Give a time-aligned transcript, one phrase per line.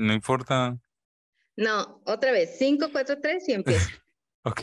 [0.00, 0.78] No importa.
[1.56, 2.56] No, otra vez.
[2.56, 3.90] 5, 4, 3 y empiezo.
[4.44, 4.60] ok.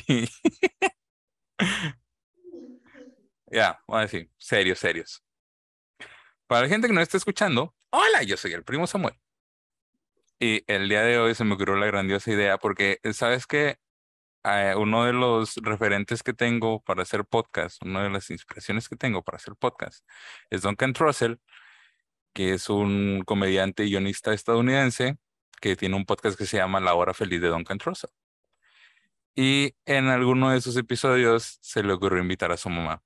[3.51, 5.23] ya, voy a decir, serios, serios.
[6.47, 9.13] Para la gente que no está escuchando, hola, yo soy el primo Samuel.
[10.39, 13.77] Y el día de hoy se me ocurrió la grandiosa idea porque, ¿sabes qué?
[14.43, 18.95] Eh, uno de los referentes que tengo para hacer podcast, una de las inspiraciones que
[18.95, 20.03] tengo para hacer podcast,
[20.49, 21.39] es Duncan Trussell,
[22.33, 25.19] que es un comediante y guionista estadounidense
[25.59, 28.09] que tiene un podcast que se llama La Hora Feliz de Duncan Trussell.
[29.35, 33.03] Y en alguno de sus episodios se le ocurrió invitar a su mamá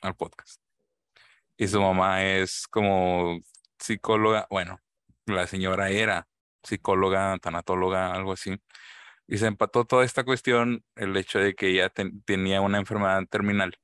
[0.00, 0.60] al podcast.
[1.56, 3.40] Y su mamá es como
[3.78, 4.80] psicóloga, bueno,
[5.26, 6.28] la señora era
[6.62, 8.58] psicóloga, tanatóloga, algo así.
[9.28, 11.92] Y se empató toda esta cuestión, el hecho de que ella
[12.24, 13.78] tenía una enfermedad terminal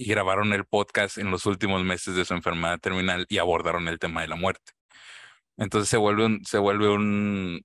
[0.00, 3.98] y grabaron el podcast en los últimos meses de su enfermedad terminal y abordaron el
[3.98, 4.72] tema de la muerte.
[5.60, 7.62] Entonces se vuelve un, se vuelve un,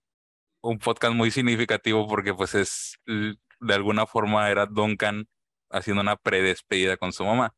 [0.62, 5.28] un podcast muy significativo porque pues es, de alguna forma era Duncan
[5.72, 7.56] haciendo una predespedida con su mamá.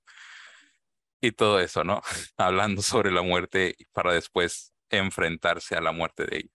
[1.20, 2.02] Y todo eso, ¿no?
[2.38, 6.50] Hablando sobre la muerte para después enfrentarse a la muerte de ella.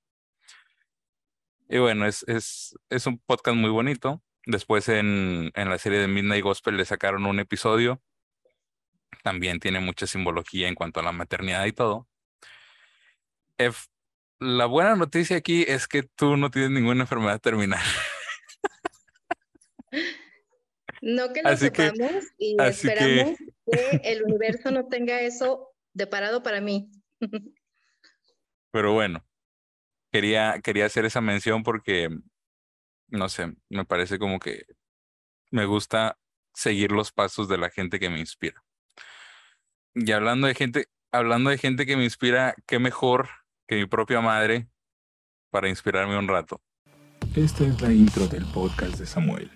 [1.69, 4.23] Y bueno, es, es, es un podcast muy bonito.
[4.47, 8.01] Después en, en la serie de Midnight Gospel le sacaron un episodio
[9.23, 12.09] también tiene mucha simbología en cuanto a la maternidad y todo.
[14.39, 17.83] La buena noticia aquí es que tú no tienes ninguna enfermedad terminal.
[21.03, 24.01] No que lo sepamos y esperamos que...
[24.05, 26.93] el universo no tenga eso deparado para mí.
[28.71, 29.27] Pero bueno,
[30.13, 32.09] quería, quería hacer esa mención porque,
[33.09, 34.65] no sé, me parece como que
[35.51, 36.19] me gusta
[36.55, 38.63] seguir los pasos de la gente que me inspira.
[39.95, 43.29] Y hablando de gente, hablando de gente que me inspira, qué mejor
[43.67, 44.69] que mi propia madre
[45.51, 46.61] para inspirarme un rato.
[47.37, 49.51] Esta es la intro del podcast de Samuel,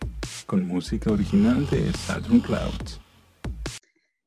[0.46, 3.00] con música original de Saturn Clouds.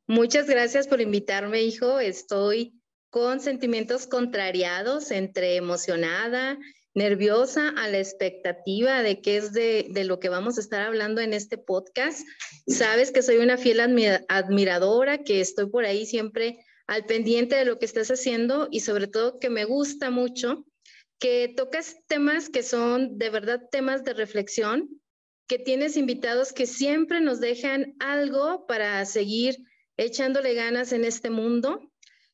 [0.07, 1.99] Muchas gracias por invitarme, hijo.
[1.99, 2.79] Estoy
[3.09, 6.57] con sentimientos contrariados entre emocionada,
[6.93, 11.21] nerviosa a la expectativa de qué es de, de, lo que vamos a estar hablando
[11.21, 12.27] en este podcast.
[12.67, 13.79] Sabes que soy una fiel
[14.27, 19.05] admiradora, que estoy por ahí siempre al pendiente de lo que estás haciendo y sobre
[19.05, 20.65] todo que me gusta mucho
[21.19, 24.89] que tocas temas que son de verdad temas de reflexión,
[25.47, 29.55] que tienes invitados que siempre nos dejan algo para seguir
[29.97, 31.91] echándole ganas en este mundo.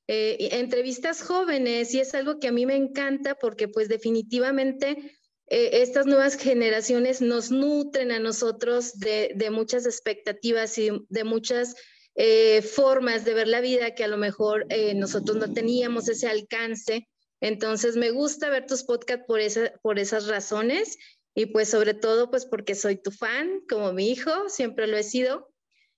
[0.08, 5.18] Eh, entrevistas jóvenes y es algo que a mí me encanta porque pues definitivamente
[5.48, 11.76] eh, estas nuevas generaciones nos nutren a nosotros de, de muchas expectativas y de muchas
[12.16, 14.66] eh, formas de ver la vida que a lo mejor
[14.96, 17.08] nosotros no teníamos ese alcance.
[17.42, 20.98] Entonces me gusta ver tus podcasts por, esa, por esas razones
[21.36, 25.04] y pues sobre todo pues porque soy tu fan, como mi hijo, siempre lo he
[25.04, 25.52] sido.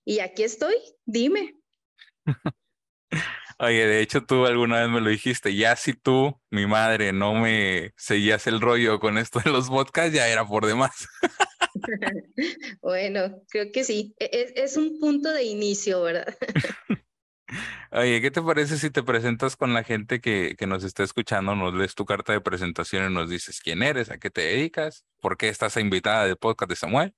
[0.04, 0.74] Y aquí estoy,
[1.04, 1.56] dime.
[3.60, 7.34] Oye, de hecho tú alguna vez me lo dijiste, ya si tú, mi madre, no
[7.34, 11.08] me seguías el rollo con esto de los podcasts, ya era por demás.
[12.82, 16.36] bueno, creo que sí, e, e, es, un punto de inicio, ¿verdad?
[17.92, 21.54] Oye, ¿qué te parece si te presentas con la gente que, que nos está escuchando,
[21.54, 25.06] nos lees tu carta de presentación y nos dices quién eres, a qué te dedicas,
[25.20, 27.14] por qué estás invitada del podcast de Samuel?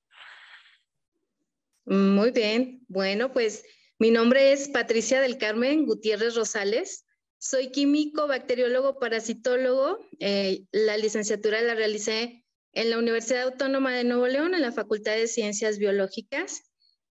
[1.87, 3.65] Muy bien, bueno, pues
[3.99, 7.05] mi nombre es Patricia del Carmen Gutiérrez Rosales.
[7.37, 9.99] Soy químico, bacteriólogo, parasitólogo.
[10.21, 15.17] Eh, la licenciatura la realicé en la Universidad Autónoma de Nuevo León, en la Facultad
[15.17, 16.63] de Ciencias Biológicas.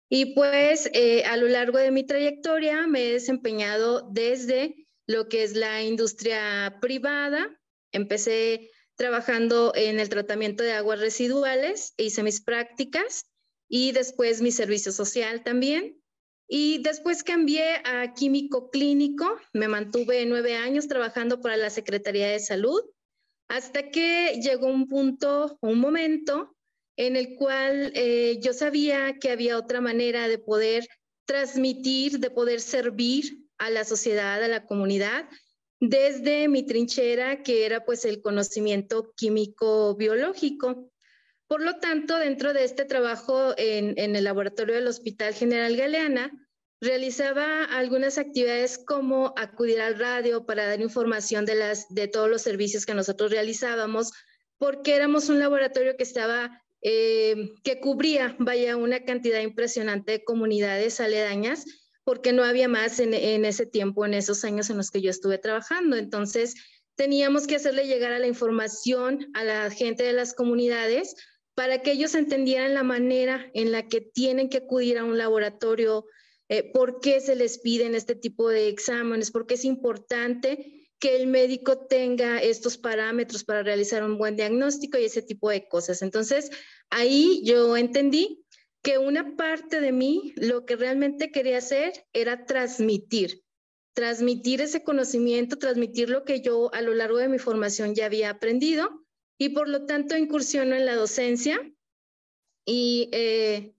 [0.09, 5.43] Y pues eh, a lo largo de mi trayectoria me he desempeñado desde lo que
[5.43, 7.59] es la industria privada.
[7.91, 13.25] Empecé trabajando en el tratamiento de aguas residuales, hice mis prácticas
[13.69, 16.01] y después mi servicio social también.
[16.47, 22.39] Y después cambié a químico clínico, me mantuve nueve años trabajando para la Secretaría de
[22.39, 22.81] Salud,
[23.49, 26.55] hasta que llegó un punto, un momento
[26.95, 30.87] en el cual eh, yo sabía que había otra manera de poder
[31.25, 35.27] transmitir, de poder servir a la sociedad, a la comunidad,
[35.79, 40.91] desde mi trinchera, que era pues el conocimiento químico biológico.
[41.47, 46.31] Por lo tanto, dentro de este trabajo en, el laboratorio del Hospital General Galeana,
[46.81, 52.41] realizaba algunas actividades como acudir al radio para dar información de, las, de todos los
[52.41, 54.11] servicios que nosotros realizábamos,
[54.57, 60.99] porque éramos un laboratorio que estaba, eh, que cubría, vaya, una cantidad impresionante de comunidades
[60.99, 61.65] aledañas,
[62.03, 65.09] porque no había más en, en ese tiempo, en esos años en los que yo
[65.09, 65.95] estuve trabajando.
[65.97, 66.55] Entonces,
[66.95, 71.15] teníamos que hacerle llegar a la información a la gente de las comunidades
[71.55, 76.05] para que ellos entendieran la manera en la que tienen que acudir a un laboratorio,
[76.49, 81.15] eh, por qué se les piden este tipo de exámenes, por qué es importante que
[81.15, 86.01] el médico tenga estos parámetros para realizar un buen diagnóstico y ese tipo de cosas.
[86.01, 86.51] Entonces,
[86.89, 88.43] ahí yo entendí
[88.81, 93.43] que una parte de mí lo que realmente quería hacer era transmitir,
[93.93, 98.29] transmitir ese conocimiento, transmitir lo que yo a lo largo de mi formación ya había
[98.29, 99.05] aprendido
[99.37, 101.61] y por lo tanto incursiono en la docencia.
[102.65, 103.73] Y eh,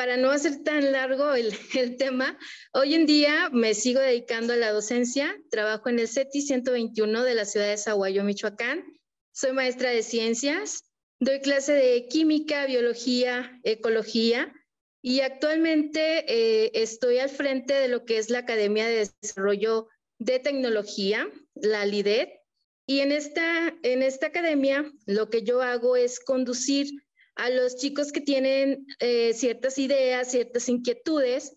[0.00, 2.38] para no hacer tan largo el, el, tema,
[2.72, 7.34] hoy en día me sigo dedicando a la docencia, trabajo en el CETI 121 de
[7.34, 8.82] la ciudad de Zaguayo, Michoacán.
[9.34, 10.84] Soy maestra de ciencias,
[11.18, 14.50] doy clase de química, biología, ecología
[15.02, 19.88] y actualmente eh, estoy al frente de lo que es la Academia de Desarrollo
[20.18, 22.30] de Tecnología, la LIDET.
[22.86, 26.88] Y en esta, en esta academia lo que yo hago es conducir
[27.36, 31.56] a los chicos que tienen eh, ciertas ideas, ciertas inquietudes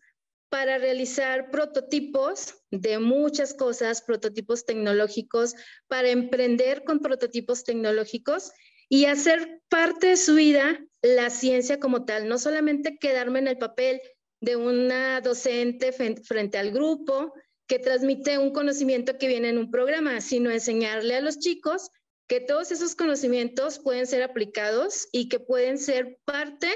[0.49, 5.55] para realizar prototipos de muchas cosas, prototipos tecnológicos,
[5.87, 8.51] para emprender con prototipos tecnológicos
[8.87, 13.57] y hacer parte de su vida la ciencia como tal, no solamente quedarme en el
[13.57, 13.99] papel
[14.41, 17.33] de una docente frente al grupo
[17.67, 21.89] que transmite un conocimiento que viene en un programa, sino enseñarle a los chicos
[22.27, 26.69] que todos esos conocimientos pueden ser aplicados y que pueden ser parte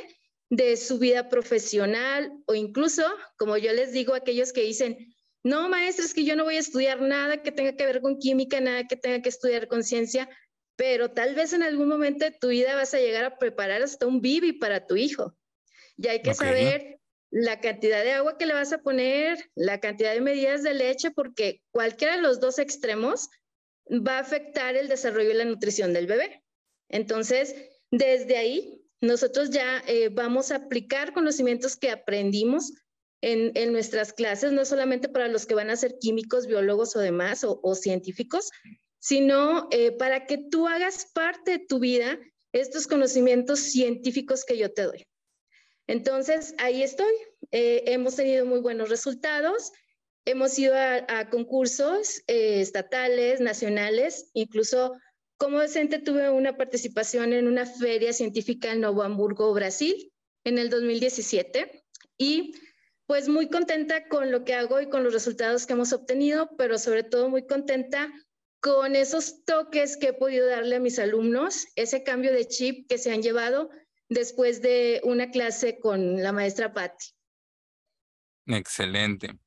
[0.49, 3.03] de su vida profesional o incluso,
[3.37, 5.13] como yo les digo a aquellos que dicen,
[5.43, 8.19] no, maestra, es que yo no voy a estudiar nada que tenga que ver con
[8.19, 10.29] química, nada que tenga que estudiar con ciencia,
[10.75, 14.05] pero tal vez en algún momento de tu vida vas a llegar a preparar hasta
[14.05, 15.35] un bibi para tu hijo.
[15.97, 16.99] Y hay que saber
[17.31, 21.11] la cantidad de agua que le vas a poner, la cantidad de medidas de leche,
[21.11, 23.29] porque cualquiera de los dos extremos
[23.91, 26.43] va a afectar el desarrollo y la nutrición del bebé.
[26.89, 27.55] Entonces,
[27.91, 32.73] desde ahí, nosotros ya eh, vamos a aplicar conocimientos que aprendimos
[33.21, 36.99] en, en, nuestras clases, no solamente para los que van a ser químicos, biólogos o
[36.99, 38.49] demás, o, científicos,
[38.99, 42.19] sino eh, para que tú hagas parte de tu vida
[42.53, 45.05] estos conocimientos científicos que yo te doy.
[45.87, 47.13] Entonces, ahí estoy.
[47.51, 49.71] Eh, hemos tenido muy buenos resultados.
[50.27, 54.91] Hemos ido a, concursos eh, estatales, nacionales, incluso
[55.37, 60.11] como docente tuve una participación en una feria científica en Novo Hamburgo, Brasil,
[60.43, 61.81] en el 2017.
[62.17, 62.51] Y
[63.05, 66.77] pues muy contenta con lo que hago y con los resultados que hemos obtenido, pero
[66.77, 68.11] sobre todo muy contenta
[68.59, 72.97] con esos toques que he podido darle a mis alumnos, ese cambio de chip que
[72.97, 73.69] se han llevado
[74.09, 77.13] después de una clase con la maestra Patti.
[78.47, 79.39] Excelente.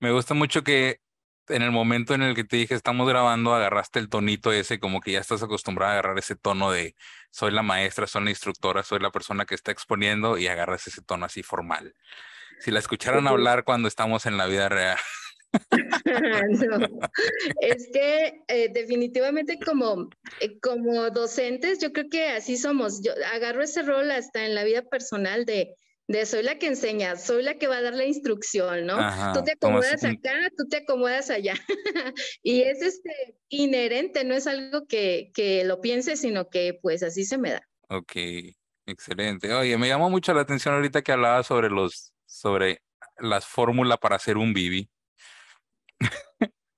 [0.00, 1.00] Me gusta mucho que
[1.48, 5.00] en el momento en el que te dije estamos grabando, agarraste el tonito ese, como
[5.00, 6.94] que ya estás acostumbrada a agarrar ese tono de
[7.30, 11.02] soy la maestra, soy la instructora, soy la persona que está exponiendo y agarras ese
[11.02, 11.94] tono así formal.
[12.60, 14.98] Si la escucharan hablar cuando estamos en la vida real.
[16.50, 17.00] no,
[17.62, 20.10] es que eh, definitivamente como,
[20.40, 23.02] eh, como docentes, yo creo que así somos.
[23.02, 25.74] Yo agarro ese rol hasta en la vida personal de,
[26.08, 28.96] de soy la que enseña, soy la que va a dar la instrucción, ¿no?
[29.34, 31.54] tú te acomodas acá, tú te acomodas allá.
[32.42, 37.24] y es este inherente, no es algo que, que lo piense, sino que pues así
[37.24, 37.60] se me da.
[37.90, 38.12] Ok,
[38.86, 39.52] excelente.
[39.52, 42.82] Oye, me llamó mucho la atención ahorita que hablaba sobre los, sobre
[43.18, 44.88] las fórmulas para hacer un Bibi.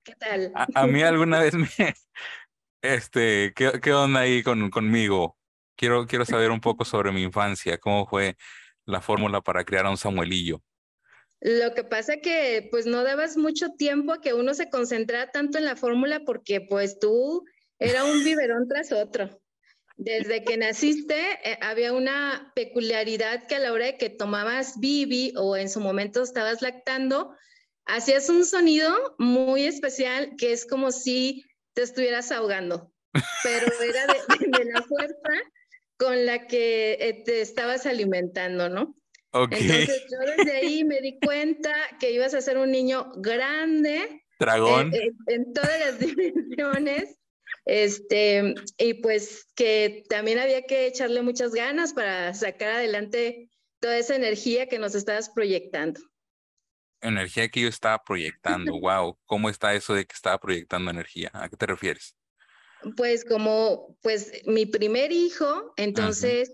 [0.02, 0.50] ¿Qué tal?
[0.74, 1.68] A, mí alguna vez me,
[2.82, 5.36] este, ¿qué, qué onda ahí con, conmigo?
[5.76, 8.36] Quiero, quiero saber un poco sobre mi infancia, cómo fue
[8.90, 10.62] la fórmula para crear a un Samuelillo.
[11.40, 15.56] Lo que pasa que pues no dabas mucho tiempo a que uno se concentrara tanto
[15.56, 17.44] en la fórmula porque pues tú
[17.78, 19.40] era un biberón tras otro.
[19.96, 25.32] Desde que naciste eh, había una peculiaridad que a la hora de que tomabas bibi
[25.36, 27.34] o en su momento estabas lactando,
[27.86, 31.44] hacías un sonido muy especial que es como si
[31.74, 32.92] te estuvieras ahogando,
[33.42, 35.30] pero era de, la fuerza
[36.00, 38.96] con la que eh, te estabas alimentando, ¿no?
[39.32, 44.24] Entonces yo desde ahí me di cuenta que ibas a ser un niño grande.
[44.38, 44.94] Dragón.
[44.94, 47.18] Eh, en todas las dimensiones.
[47.66, 54.16] Este, y pues que también había que echarle muchas ganas para sacar adelante toda esa
[54.16, 56.00] energía que nos estabas proyectando
[57.02, 58.72] energía que yo estaba proyectando.
[58.80, 61.30] wow, ¿cómo está eso de que estaba proyectando energía?
[61.32, 62.14] ¿A qué te refieres?
[62.96, 66.52] Pues como, pues mi primer hijo, entonces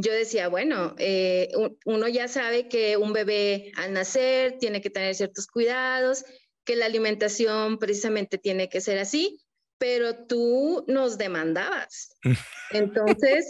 [0.00, 1.50] yo decía, bueno, eh,
[1.84, 6.24] uno ya sabe que un bebé al nacer tiene que tener ciertos cuidados,
[6.64, 9.40] que la alimentación precisamente tiene que ser así.
[9.80, 12.16] pero tú nos demandabas.
[12.72, 13.48] Entonces,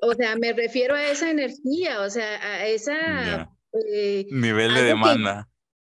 [0.00, 3.50] o sea, me refiero a esa energía, o sea, a esa...
[3.92, 5.48] Eh, Nivel de demanda.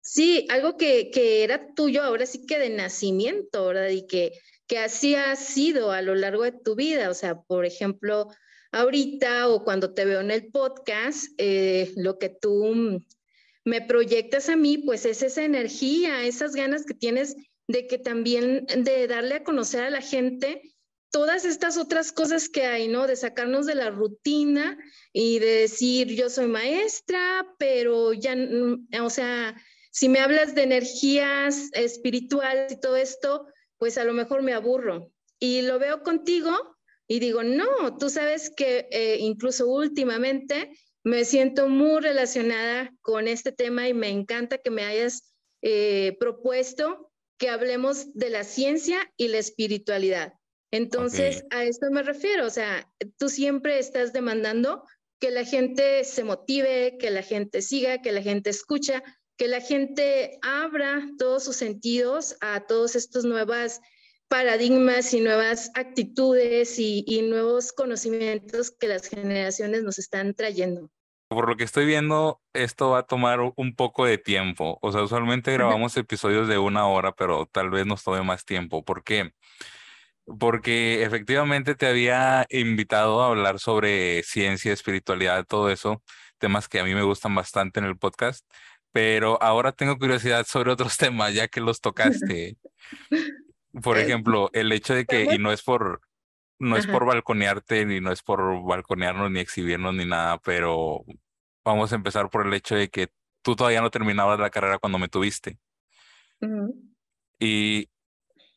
[0.03, 3.89] sí, algo que, que, era tuyo ahora sí que de nacimiento, ¿verdad?
[3.89, 4.33] Y que,
[4.71, 7.11] que así ha sido a lo largo de tu vida.
[7.11, 8.29] O sea, por ejemplo,
[8.71, 13.03] ahorita o cuando te veo en el podcast, eh, lo que tú
[13.65, 17.35] me proyectas a mí, pues es esa energía, esas ganas que tienes
[17.67, 20.63] de que también de darle a conocer a la gente
[21.11, 23.09] todas estas otras cosas que hay, ¿no?
[23.09, 24.79] De sacarnos de la rutina
[25.13, 28.37] y de decir, yo soy maestra, pero ya,
[29.03, 29.61] o sea,
[29.91, 33.49] si me hablas de energías espirituales y todo esto,
[33.81, 35.11] pues a lo mejor me aburro.
[35.41, 36.53] Y lo veo contigo
[37.09, 40.71] y digo, no, tú sabes que eh, incluso últimamente
[41.03, 45.33] me siento muy relacionada con este tema y me encanta que me hayas
[45.63, 50.35] eh, propuesto que hablemos de la ciencia y la espiritualidad.
[50.71, 52.87] Entonces, a esto me refiero, o sea,
[53.19, 54.85] tú siempre estás demandando
[55.19, 59.03] que la gente se motive, que la gente siga, que la gente escucha,
[59.41, 63.81] que la gente abra todos sus sentidos a todos estos nuevos
[64.29, 70.91] paradigmas y nuevas actitudes y, nuevos conocimientos que las generaciones nos están trayendo.
[71.29, 74.79] Por lo que estoy viendo, esto va a tomar un poco de tiempo.
[74.83, 78.85] O sea, usualmente grabamos episodios de una hora, pero tal vez nos tome más tiempo.
[78.85, 79.33] ¿Por qué?
[80.39, 86.03] Porque efectivamente te había invitado a hablar sobre ciencia, espiritualidad, todo eso,
[86.37, 88.45] temas que a mí me gustan bastante en el podcast,
[88.93, 92.57] pero ahora tengo curiosidad sobre otros temas, ya que los tocaste.
[93.83, 96.01] Por eh, ejemplo, el hecho de que, y no es por,
[96.59, 101.05] no es por balconearte, ni no es por balconearnos, ni exhibirnos, ni nada, pero
[101.65, 104.99] vamos a empezar por el hecho de que tú todavía no terminabas la carrera cuando
[104.99, 105.61] me tuviste.
[107.39, 107.89] Y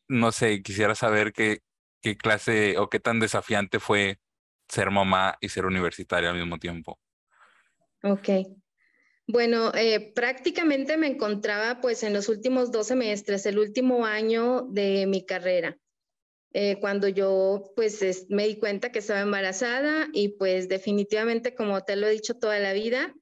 [0.07, 1.61] no sé, quisiera saber qué,
[2.01, 4.19] qué clase o qué tan desafiante fue
[4.67, 6.99] ser mamá y ser universitaria al mismo tiempo.
[8.01, 8.29] Ok.
[9.27, 15.05] Bueno, eh, prácticamente me encontraba pues en los últimos dos semestres, el último año de
[15.07, 15.77] mi carrera,
[16.51, 21.95] eh, cuando yo pues me di cuenta que estaba embarazada y pues definitivamente como te
[21.95, 23.15] lo he dicho toda la vida,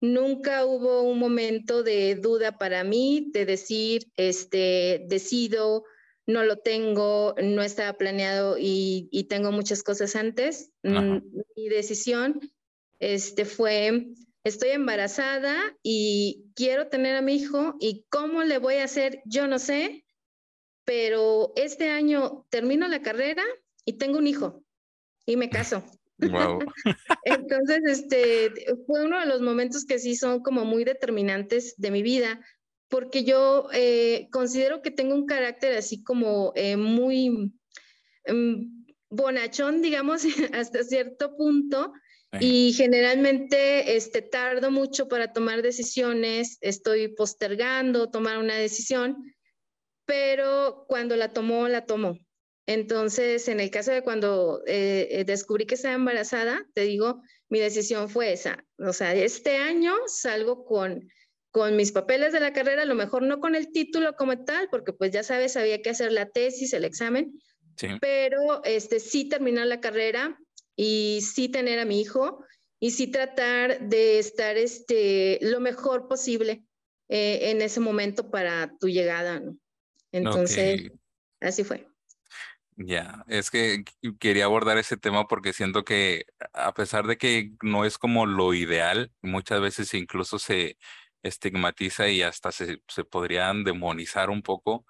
[0.00, 5.84] nunca hubo un momento de duda para mí de decir, este, decido,
[6.26, 10.72] no lo tengo, no estaba planeado y, tengo muchas cosas antes.
[10.82, 11.18] Mm,
[11.56, 12.40] mi decisión
[12.98, 14.08] este, fue
[14.44, 19.48] estoy embarazada y quiero tener a mi hijo y cómo le voy a hacer, yo
[19.48, 20.04] no sé,
[20.84, 23.42] pero este año termino la carrera
[23.86, 24.62] y tengo un hijo
[25.26, 25.82] y me caso.
[26.16, 26.60] Wow.
[27.24, 28.52] Entonces, este
[28.86, 32.40] fue uno de los momentos que sí son como muy determinantes de mi vida,
[32.88, 37.52] porque yo eh, considero que tengo un carácter así como eh, muy
[38.28, 40.22] mm, bonachón, digamos,
[40.54, 41.92] hasta cierto punto,
[42.40, 49.34] y generalmente este, tardo mucho para tomar decisiones, estoy postergando tomar una decisión,
[50.06, 52.18] pero cuando la tomo, la tomo.
[52.66, 57.60] Entonces, en el caso de cuando eh, eh, descubrí que estaba embarazada, te digo, mi
[57.60, 58.64] decisión fue esa.
[58.78, 61.08] O sea, este año salgo con,
[61.50, 64.68] con mis papeles de la carrera, a lo mejor no con el título como tal,
[64.70, 67.38] porque pues ya sabes, había que hacer la tesis, el examen,
[67.76, 67.88] sí.
[68.00, 70.38] pero este, sí terminar la carrera
[70.76, 72.44] y sí tener a mi hijo
[72.80, 76.64] y sí tratar de estar este, lo mejor posible
[77.08, 79.56] eh, en ese momento para tu llegada, ¿no?
[80.12, 80.92] Entonces,
[81.40, 81.88] así fue.
[82.76, 83.84] Ya, es que
[84.18, 88.52] quería abordar ese tema porque siento que a pesar de que no es como lo
[88.52, 90.76] ideal, muchas veces incluso se
[91.22, 94.84] estigmatiza y hasta se, se podrían demonizar un poco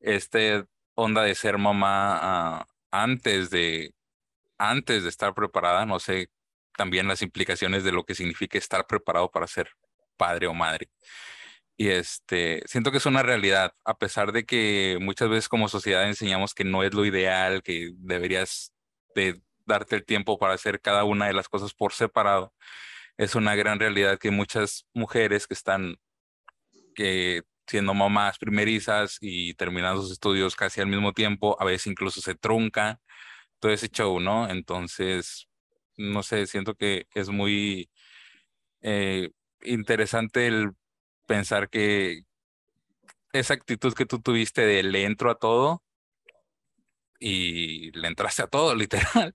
[0.00, 3.94] este onda de ser mamá ah, antes de,
[4.60, 6.30] antes de estar preparada, no sé
[6.76, 9.70] también las implicaciones de lo que significa estar preparado para ser
[10.16, 10.90] padre o madre.
[11.76, 16.06] Y este, siento que es una realidad, a pesar de que muchas veces como sociedad
[16.06, 18.72] enseñamos que no es lo ideal, que deberías
[19.14, 22.52] de darte el tiempo para hacer cada una de las cosas por separado.
[23.16, 25.96] Es una gran realidad que muchas mujeres que están
[26.94, 32.20] que siendo mamás primerizas y terminando sus estudios casi al mismo tiempo, a veces incluso
[32.20, 32.98] se truncan
[33.60, 34.48] todo ese show, ¿no?
[34.48, 35.48] Entonces,
[35.96, 37.90] no sé, siento que es muy
[38.80, 39.30] eh,
[39.62, 40.70] interesante el
[41.26, 42.22] pensar que
[43.32, 45.82] esa actitud que tú tuviste de le entro a todo
[47.20, 49.34] y le entraste a todo, literal.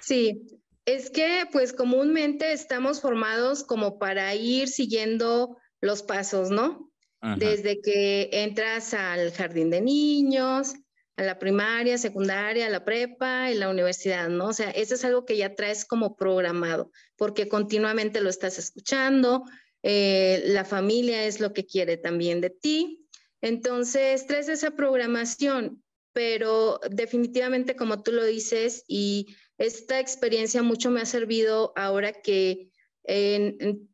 [0.00, 0.42] Sí,
[0.84, 6.90] es que pues comúnmente estamos formados como para ir siguiendo los pasos, ¿no?
[7.38, 10.74] Desde que entras al jardín de niños,
[11.16, 14.48] a la primaria, secundaria, a la prepa y la universidad, ¿no?
[14.48, 19.44] O sea, eso es algo que ya traes como programado, porque continuamente lo estás escuchando,
[19.82, 23.06] eh, la familia es lo que quiere también de ti.
[23.40, 31.00] Entonces, traes esa programación, pero definitivamente, como tú lo dices, y esta experiencia mucho me
[31.00, 32.70] ha servido ahora que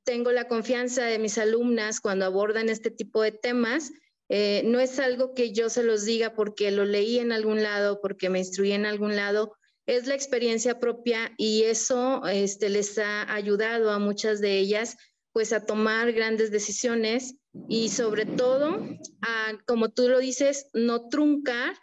[0.04, 3.90] tengo la confianza de mis alumnas cuando abordan este tipo de temas.
[4.32, 8.00] Eh, no es algo que yo se los diga porque lo leí en algún lado,
[8.00, 9.56] porque me instruí en algún lado,
[9.86, 14.96] es la experiencia propia y eso este, les ha ayudado a muchas de ellas
[15.32, 17.34] pues a tomar grandes decisiones
[17.68, 18.86] y sobre todo,
[19.66, 21.74] como tú lo dices, no truncar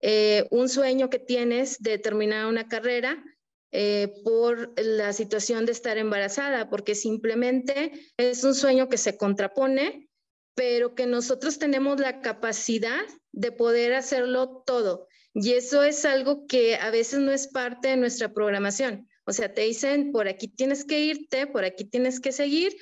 [0.00, 3.24] eh, un sueño que tienes de terminar una carrera
[3.70, 10.08] eh, por la situación de estar embarazada, porque simplemente es un sueño que se contrapone,
[10.54, 15.08] pero que nosotros tenemos la capacidad de poder hacerlo todo.
[15.34, 19.08] Y eso es algo que a veces no es parte de nuestra programación.
[19.24, 22.76] O sea, te dicen, por aquí tienes que irte, por aquí tienes que seguir,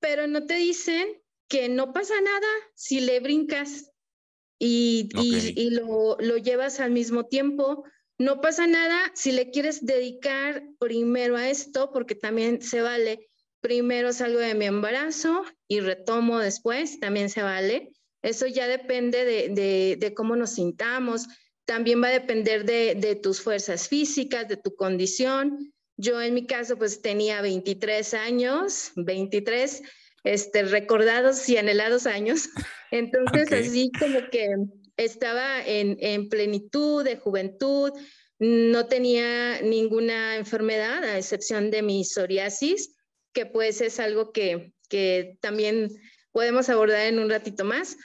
[0.00, 1.06] pero no te dicen
[1.48, 3.92] que no pasa nada si le brincas,
[4.58, 7.84] y, y, lo, lo, llevas al mismo tiempo.
[8.18, 13.28] No pasa nada si le quieres dedicar primero a esto, porque también se vale.
[13.66, 17.90] Primero salgo de mi embarazo y retomo después, también se vale.
[18.22, 21.26] Eso ya depende de, de, de cómo nos sintamos.
[21.64, 25.72] También va a depender de, de tus fuerzas físicas, de tu condición.
[25.96, 29.82] Yo en mi caso pues tenía 23 años, 23
[30.22, 32.48] este, recordados y anhelados años.
[32.92, 34.46] Entonces, así como que
[34.96, 37.90] estaba en, en, plenitud de juventud,
[38.38, 42.95] no tenía ninguna enfermedad, a excepción de mi psoriasis,
[43.36, 45.90] que pues es algo que, que también
[46.32, 47.98] podemos abordar en un ratito más,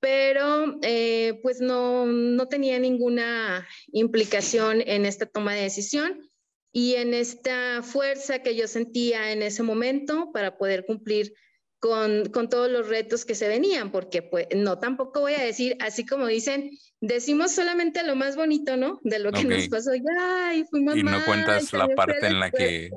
[0.00, 6.28] pero eh, pues no, no tenía ninguna implicación en esta toma de decisión
[6.72, 11.32] y en esta fuerza que yo sentía en ese momento para poder cumplir
[11.78, 15.76] con, con, todos los retos que se venían, porque pues no, tampoco voy a decir,
[15.78, 18.98] así como dicen, decimos solamente lo más bonito, ¿no?
[19.04, 22.50] De lo que nos pasó, ya, y fuimos Y no cuentas la parte en la
[22.50, 22.90] que...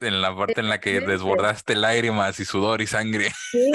[0.00, 3.32] En la parte en la que desbordaste lágrimas y sudor y sangre.
[3.50, 3.72] Sí,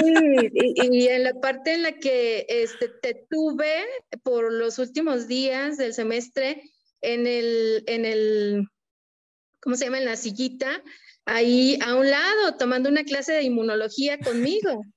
[0.52, 3.84] y, y, en la parte en la que este, te tuve
[4.22, 6.62] por los últimos días del semestre
[7.00, 8.68] en el, en el,
[9.60, 9.98] ¿cómo se llama?
[9.98, 10.82] En la sillita,
[11.24, 14.82] ahí a un lado tomando una clase de inmunología conmigo.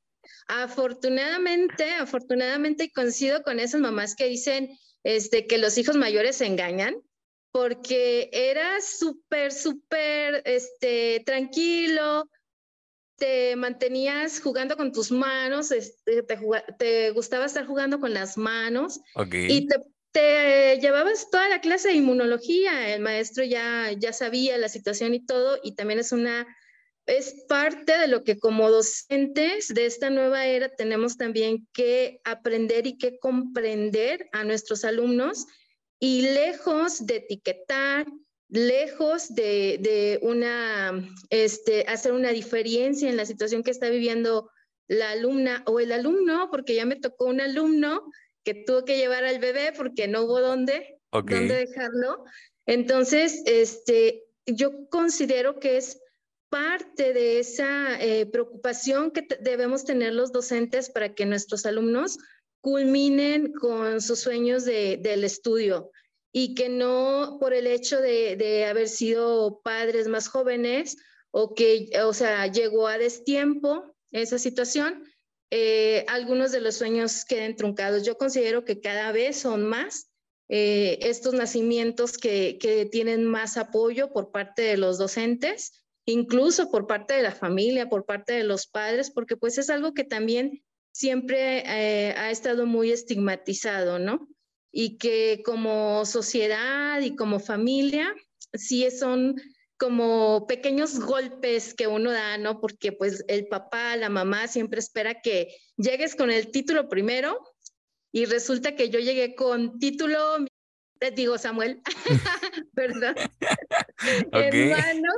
[0.49, 6.95] afortunadamente, afortunadamente coincido con esas mamás que dicen este, que los hijos mayores se engañan,
[7.51, 12.29] porque era súper, súper este, tranquilo,
[13.17, 16.39] te mantenías jugando con tus manos, este, te,
[16.77, 19.75] te, gustaba estar jugando con las manos y te
[20.11, 25.25] te llevabas toda la clase de inmunología, el maestro ya, ya sabía la situación y
[25.25, 26.47] todo, y también es una,
[27.05, 32.87] es parte de lo que como docentes de esta nueva era tenemos también que aprender
[32.87, 35.45] y que comprender a nuestros alumnos
[35.99, 38.07] y lejos de etiquetar,
[38.49, 44.49] lejos de, de una, este, hacer una diferencia en la situación que está viviendo
[44.87, 48.11] la alumna o el alumno, porque ya me tocó un alumno
[48.43, 52.23] que tuvo que llevar al bebé porque no hubo dónde, dónde dejarlo.
[52.65, 56.01] Entonces, este, yo considero que es
[56.49, 62.17] parte de esa eh, preocupación que debemos tener los docentes para que nuestros alumnos
[62.61, 65.91] culminen con sus sueños de, del estudio
[66.31, 70.97] y que no por el hecho de, de, haber sido padres más jóvenes
[71.31, 75.03] o que, o sea, llegó a destiempo esa situación,
[75.51, 78.03] eh, algunos de los sueños queden truncados.
[78.03, 80.11] Yo considero que cada vez son más
[80.47, 86.87] eh, estos nacimientos que, que, tienen más apoyo por parte de los docentes, incluso por
[86.87, 90.63] parte de la familia, por parte de los padres, porque pues es algo que también
[90.91, 94.27] siempre eh, ha estado muy estigmatizado, ¿no?
[94.71, 98.13] Y que como sociedad y como familia,
[98.53, 99.35] sí son
[99.77, 102.59] como pequeños golpes que uno da, ¿no?
[102.59, 107.39] Porque pues el papá, la mamá siempre espera que llegues con el título primero
[108.11, 110.45] y resulta que yo llegué con título,
[110.99, 111.81] te digo Samuel,
[112.73, 113.15] perdón,
[114.27, 114.71] okay.
[114.71, 115.09] hermano.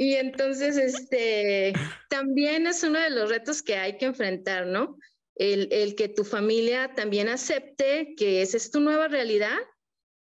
[0.00, 1.72] Y entonces, este,
[2.08, 4.96] también es uno de los retos que hay que enfrentar, ¿no?
[5.34, 9.58] El, el que tu familia también acepte que esa es tu nueva realidad,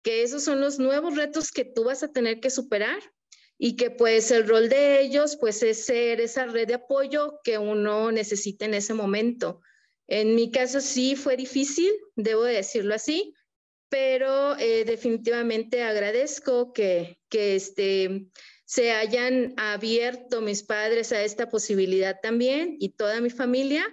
[0.03, 3.01] que esos son los nuevos retos que tú vas a tener que superar
[3.57, 7.57] y que pues el rol de ellos pues es ser esa red de apoyo que
[7.59, 9.61] uno necesita en ese momento.
[10.09, 13.33] En mi caso sí fue difícil, debo decirlo así,
[13.89, 18.27] pero eh, definitivamente agradezco que, que este,
[18.73, 23.85] se hayan abierto mis padres a esta posibilidad también y toda mi familia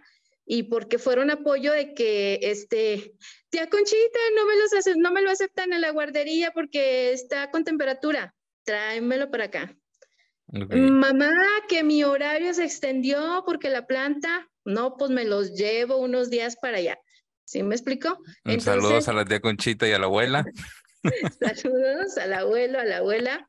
[0.46, 3.14] y porque fueron apoyo de que este
[3.50, 7.66] tía Conchita no me los no me lo aceptan en la guardería porque está con
[7.66, 9.76] temperatura tráemelo para acá
[10.48, 11.34] mamá
[11.68, 16.56] que mi horario se extendió porque la planta no pues me los llevo unos días
[16.56, 16.98] para allá
[17.44, 18.18] ¿sí me explico?
[18.60, 20.46] saludos a la tía Conchita y a la abuela.
[21.40, 23.48] Saludos al abuelo a la abuela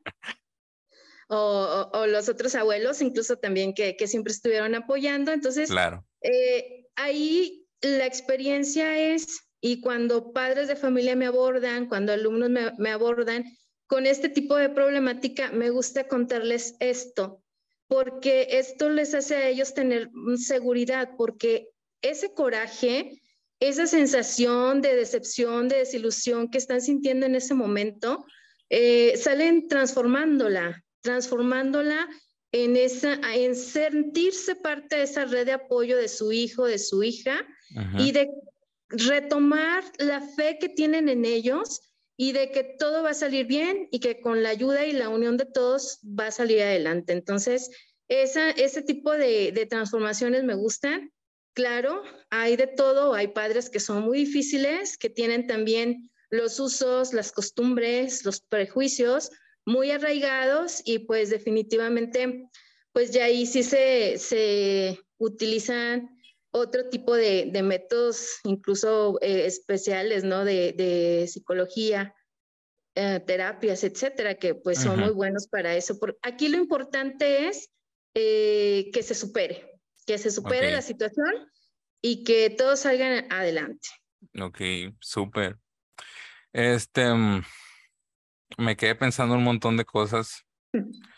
[1.33, 5.31] o, los otros abuelos, incluso también que, siempre estuvieron apoyando.
[5.31, 6.05] Entonces, claro.
[6.21, 12.71] Eh, ahí la experiencia es, y cuando padres de familia me abordan, cuando alumnos me,
[12.77, 13.45] me abordan
[13.87, 17.41] con este tipo de problemática, me gusta contarles esto,
[17.87, 21.69] porque esto les hace a ellos tener seguridad, porque
[22.01, 23.21] ese coraje,
[23.59, 28.25] esa sensación de decepción, de desilusión que están sintiendo en ese momento,
[28.69, 32.07] eh, salen transformándola, transformándola
[32.51, 37.03] en, esa, en sentirse parte de esa red de apoyo de su hijo, de su
[37.03, 37.45] hija,
[37.97, 38.29] y de
[38.89, 41.79] retomar la fe que tienen en ellos
[42.17, 45.07] y de que todo va a salir bien y que con la ayuda y la
[45.07, 47.13] unión de todos va a salir adelante.
[47.13, 47.69] Entonces,
[48.09, 51.11] esa, ese tipo de, de transformaciones me gustan.
[51.53, 57.13] Claro, hay de todo, hay padres que son muy difíciles, que tienen también los usos,
[57.13, 59.31] las costumbres, los prejuicios,
[59.65, 62.49] muy arraigados y pues definitivamente,
[62.93, 66.09] pues ya ahí sí se, se utilizan
[66.51, 70.43] otro tipo de, de métodos, incluso eh, especiales, ¿no?
[70.43, 72.13] De, de psicología,
[72.95, 75.97] eh, terapias, etcétera, que pues son muy buenos para eso.
[75.97, 77.71] Por, aquí lo importante es
[78.13, 81.49] eh, que se supere, que se supere la situación
[82.01, 83.87] y que todos salgan adelante.
[84.39, 84.59] Ok,
[84.99, 85.57] súper.
[86.51, 87.43] Este, mm,
[88.57, 90.45] me quedé pensando un montón de cosas,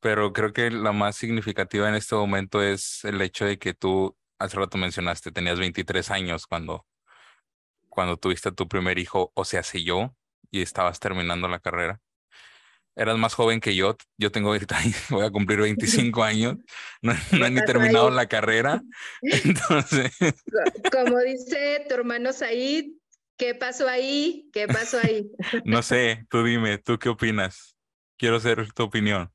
[0.00, 4.16] pero creo que la más significativa en este momento es el hecho de que tú,
[4.38, 6.86] hace rato mencionaste, tenías 23 años cuando,
[7.88, 10.14] cuando tuviste a tu primer hijo, o sea, si yo,
[10.50, 12.00] y estabas terminando la carrera.
[12.98, 14.78] Eras más joven que yo, yo tengo ahorita,
[15.10, 16.56] voy a cumplir 25 años,
[17.02, 18.80] no, no he ni terminado la carrera,
[19.20, 20.16] entonces...
[20.90, 22.86] Como dice tu hermano Said,
[23.36, 24.48] ¿Qué pasó ahí?
[24.52, 25.30] ¿Qué pasó ahí?
[25.64, 27.76] no sé, tú dime, ¿tú qué opinas?
[28.16, 29.30] Quiero saber tu opinión.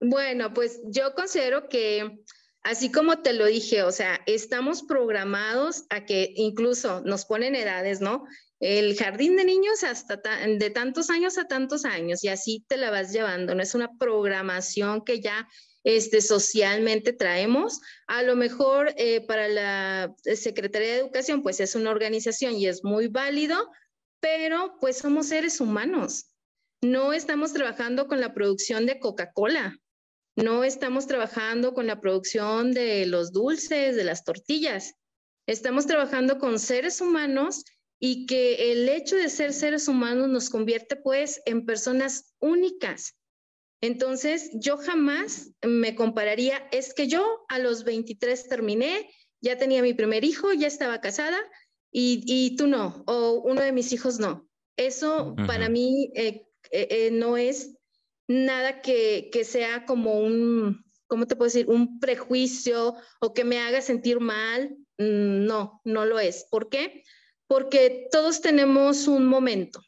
[0.00, 2.24] Bueno, pues yo considero que,
[2.62, 8.00] así como te lo dije, o sea, estamos programados a que incluso nos ponen edades,
[8.00, 8.24] ¿no?
[8.58, 12.90] El jardín de niños hasta de tantos años a tantos años y así te la
[12.90, 15.48] vas llevando, no es una programación que ya
[15.84, 17.80] este, socialmente traemos.
[18.06, 22.84] A lo mejor eh, para la Secretaría de Educación, pues es una organización y es
[22.84, 23.70] muy válido,
[24.20, 26.26] pero pues somos seres humanos.
[26.80, 29.78] No estamos trabajando con la producción de Coca-Cola,
[30.36, 34.94] no estamos trabajando con la producción de los dulces, de las tortillas.
[35.46, 37.64] Estamos trabajando con seres humanos
[38.00, 43.14] y que el hecho de ser seres humanos nos convierte pues en personas únicas
[43.82, 49.92] entonces, yo jamás me compararía, es que yo a los 23 terminé, ya tenía mi
[49.92, 51.36] primer hijo, ya estaba casada
[51.90, 54.48] y, tú no, o uno de mis hijos no.
[54.76, 57.76] Eso para mí eh, eh, eh, no es
[58.28, 61.68] nada que, que sea como un, ¿cómo te puedo decir?
[61.68, 64.76] Un prejuicio o que me haga sentir mal.
[64.98, 66.46] Mm, no, no lo es.
[66.48, 67.02] ¿Por qué?
[67.48, 69.82] Porque todos tenemos un momento.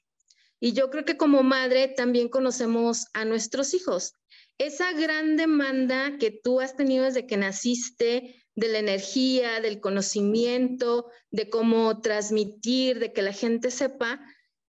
[0.65, 4.15] Y yo creo que como madre también conocemos a nuestros hijos.
[4.57, 11.11] Esa gran demanda que tú has tenido desde que naciste, de la energía, del conocimiento,
[11.31, 14.23] de cómo transmitir, de que la gente sepa,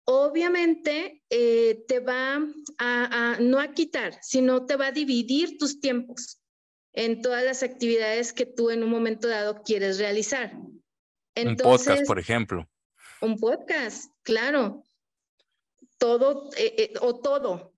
[0.03, 2.43] obviamente eh, te va
[2.79, 6.41] a, no a quitar, sino te va a dividir tus tiempos
[6.93, 10.53] en todas las actividades que tú en un momento dado quieres realizar.
[11.35, 12.67] Entonces, un podcast, por ejemplo.
[13.21, 14.83] Un podcast, claro
[15.97, 17.73] todo eh, eh, o todo,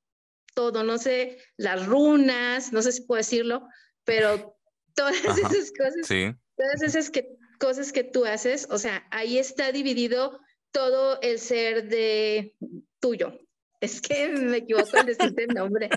[0.54, 3.68] todo, no sé, las runas, no sé si puedo decirlo,
[4.04, 4.58] pero
[4.96, 6.08] todas esas cosas,
[6.56, 10.40] todas esas que, cosas que tú haces, o sea, ahí está dividido
[10.72, 12.56] todo el ser de
[13.00, 13.40] tuyo.
[13.82, 15.90] Es que me equivoco al decirte el nombre.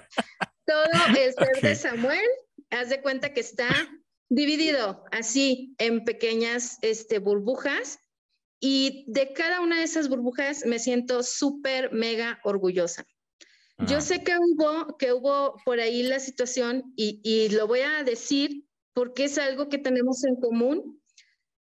[0.66, 0.85] Todo
[1.16, 2.28] el ser de Samuel,
[2.70, 3.68] haz de cuenta que está
[4.28, 7.98] dividido así en pequeñas este, burbujas
[8.61, 13.07] y de cada una de esas burbujas me siento súper, mega orgullosa.
[13.87, 18.03] Yo sé que hubo, que hubo por ahí la situación y, y, lo voy a
[18.03, 21.01] decir porque es algo que tenemos en común,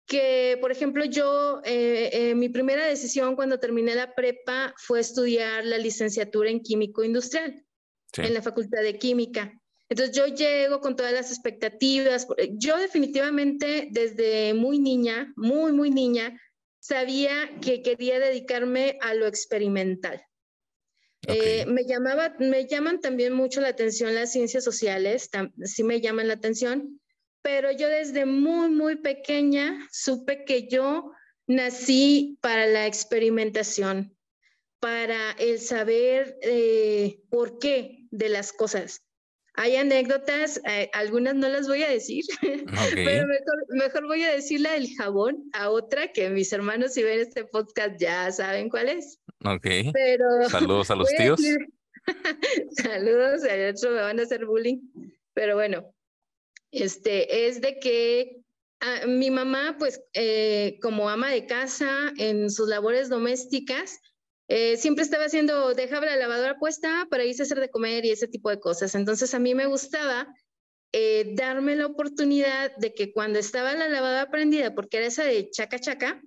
[0.08, 5.64] que, por ejemplo, yo, eh, eh, mi primera decisión cuando terminé la prepa fue estudiar
[5.66, 7.64] la licenciatura en químico industrial
[8.18, 9.54] en la Facultad de Química.
[9.88, 12.28] Entonces yo llego con todas las expectativas.
[12.54, 16.40] Yo definitivamente desde muy niña, muy, muy niña,
[16.80, 20.24] sabía que quería dedicarme a lo experimental.
[21.28, 25.30] Eh, me, llamaba, me llaman también mucho la atención las ciencias sociales,
[25.64, 27.00] sí me llaman la atención,
[27.42, 31.12] pero yo desde muy, muy pequeña supe que yo
[31.46, 34.16] nací para la experimentación,
[34.80, 39.04] para el saber eh, por qué de las cosas.
[39.56, 42.24] Hay anécdotas, eh, algunas no las voy a decir,
[42.96, 43.28] pero
[43.70, 47.46] mejor, voy a decir la del jabón a otra que mis hermanos si ven este
[47.46, 49.20] podcast ya saben cuál es.
[49.44, 49.68] Ok.
[49.94, 51.42] Pero Saludos a los tíos.
[52.72, 54.80] Saludos, al otro me van a hacer bullying.
[55.34, 55.94] Pero bueno,
[56.72, 58.42] este es de que
[58.82, 64.00] ah, mi mamá, pues eh, como ama de casa en sus labores domésticas,
[64.52, 68.10] eh, siempre estaba haciendo, dejaba la lavadora puesta para irse a hacer de comer y
[68.10, 68.96] ese tipo de cosas.
[68.96, 70.28] Entonces a mí me gustaba
[70.92, 75.52] eh, darme la oportunidad de que cuando estaba la lavadora prendida, porque era esa de
[75.52, 76.20] chaca chaca,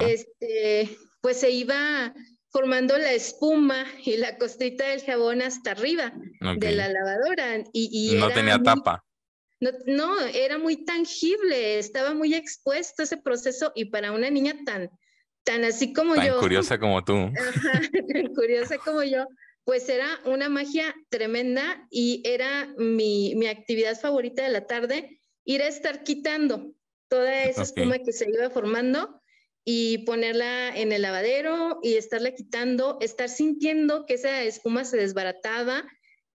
[0.00, 2.14] este, pues se iba
[2.50, 6.12] formando la espuma y la costrita del jabón hasta arriba
[6.56, 7.64] de la lavadora.
[7.72, 9.04] Y, no tenía tapa.
[9.58, 14.90] No, no, era muy tangible, estaba muy expuesto ese proceso y para una niña tan,
[15.44, 16.40] tan así como Tan yo.
[16.40, 17.14] curiosa como tú.
[18.12, 19.26] tan curiosa como yo,
[19.64, 25.62] pues era una magia tremenda y era mi, mi, actividad favorita de la tarde, ir
[25.62, 26.72] a estar quitando
[27.08, 29.20] toda esa espuma que se iba formando
[29.64, 35.84] y ponerla en el lavadero y estarla quitando, estar sintiendo que esa espuma se desbarataba,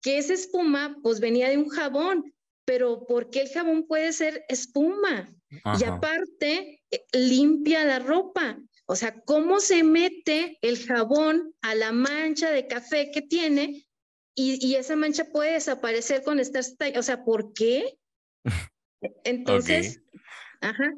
[0.01, 4.45] que esa espuma pues venía de un jabón, pero ¿por qué el jabón puede ser
[4.47, 5.33] espuma?
[5.79, 8.59] Y aparte, eh, limpia la ropa.
[8.89, 13.85] O sea, ¿cómo se mete el jabón a la mancha de café que tiene
[14.33, 17.97] y, esa mancha puede desaparecer con estas, o sea, ¿por qué?
[19.23, 20.03] Entonces,
[20.61, 20.93] ajá.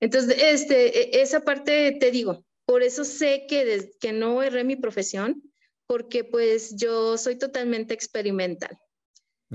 [0.00, 4.76] Entonces, este, e, esa parte te digo, por eso sé que, que no erré mi
[4.76, 5.42] profesión,
[5.86, 8.76] porque pues yo soy totalmente experimental.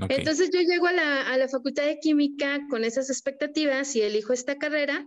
[0.08, 4.34] Entonces yo llego a la, a la Facultad de Química con esas expectativas y elijo
[4.34, 5.06] esta carrera,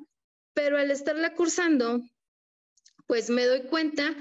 [0.56, 2.02] pero al estarla cursando,
[3.10, 4.16] pues me doy cuenta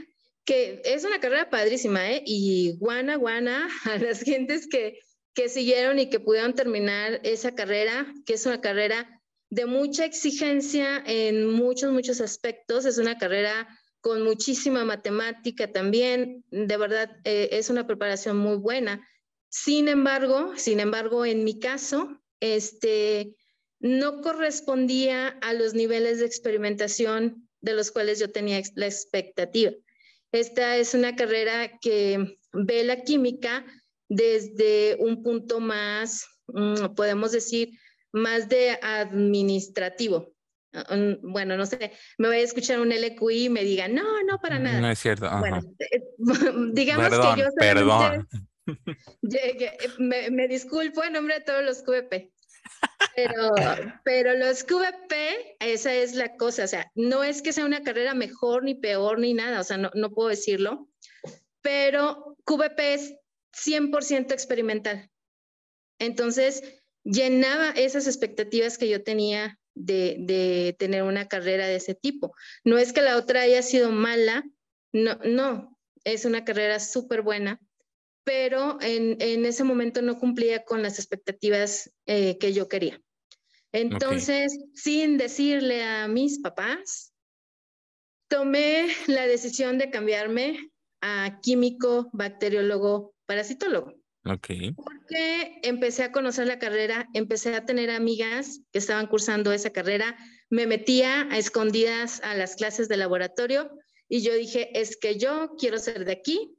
[0.46, 2.22] que es una carrera padrísima, ¿eh?
[2.24, 4.98] Y guana, guana a las gentes que,
[5.34, 9.20] que siguieron y que pudieron terminar esa carrera, que es una carrera
[9.50, 12.86] de mucha exigencia en muchos, muchos aspectos.
[12.86, 13.68] Es una carrera
[14.00, 16.42] con muchísima matemática también.
[16.50, 19.06] De verdad, eh, es una preparación muy buena.
[19.50, 23.36] Sin embargo, sin embargo, en mi caso, este,
[23.80, 29.72] no correspondía a los niveles de experimentación de los cuales yo tenía la expectativa.
[30.32, 33.64] Esta es una carrera que ve la química
[34.08, 37.78] desde un punto más, mm, podemos decir,
[38.12, 40.32] más de administrativo.
[40.72, 44.22] Ah, mm, bueno, no sé, me voy a escuchar un LQI y me diga, no,
[44.24, 44.80] no, para nada.
[44.80, 45.30] No es cierto.
[45.38, 46.02] Bueno, eh,
[46.72, 48.28] digamos que yo perdón.
[49.98, 52.30] me, me, disculpo en nombre de todos los QVP.
[53.16, 53.52] Pero,
[54.04, 58.14] pero los QVP, esa es la cosa, o sea, no es que sea una carrera
[58.14, 60.88] mejor ni peor ni nada, o sea, no, no puedo decirlo,
[61.60, 63.14] pero QVP es
[63.52, 65.10] 100% experimental.
[65.98, 66.62] Entonces,
[67.02, 72.34] llenaba esas expectativas que yo tenía de, de, tener una carrera de ese tipo.
[72.64, 74.44] No es que la otra haya sido mala,
[74.92, 77.60] no, no, es una carrera súper buena,
[78.28, 83.00] pero en, en, ese momento no cumplía con las expectativas eh, que yo quería.
[83.72, 87.14] Entonces, sin decirle a mis papás,
[88.28, 93.94] tomé la decisión de cambiarme a químico, bacteriólogo, parasitólogo.
[94.26, 94.72] Okay.
[94.72, 100.18] Porque empecé a conocer la carrera, empecé a tener amigas que estaban cursando esa carrera,
[100.50, 103.70] me metía a escondidas a las clases de laboratorio
[104.06, 106.57] y yo dije, es que yo quiero ser de aquí,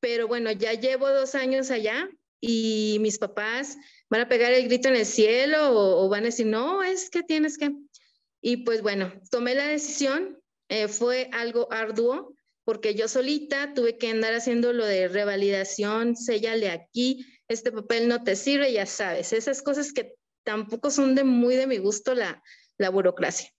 [0.00, 2.08] pero bueno, ya llevo dos años allá
[2.40, 3.76] y mis papás
[4.08, 7.22] van a pegar el grito en el cielo o, van a decir, no, es que
[7.22, 7.70] tienes que...
[8.42, 12.34] Y pues bueno, tomé la decisión, eh, fue algo arduo
[12.64, 18.22] porque yo solita tuve que andar haciendo lo de revalidación, séllale aquí, este papel no
[18.22, 22.42] te sirve, ya sabes, esas cosas que tampoco son de muy de mi gusto la,
[22.78, 23.50] la burocracia.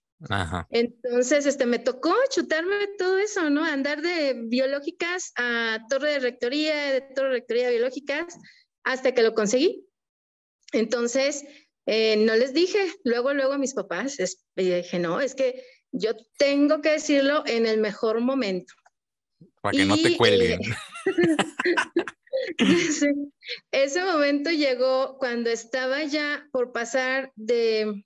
[0.70, 3.64] Entonces, este, me tocó chutarme todo eso, ¿no?
[3.64, 8.38] Andar de biológicas a torre de rectoría, de torre de rectoría de biológicas,
[8.84, 9.86] hasta que lo conseguí.
[10.72, 11.44] Entonces,
[11.86, 14.16] eh, no les dije, luego, luego a mis papás,
[14.56, 18.72] dije, no, es que yo tengo que decirlo en el mejor momento.
[19.60, 20.60] Para que no te cuelguen.
[22.58, 22.58] Eh,
[23.72, 28.04] ese momento llegó cuando estaba ya por pasar de,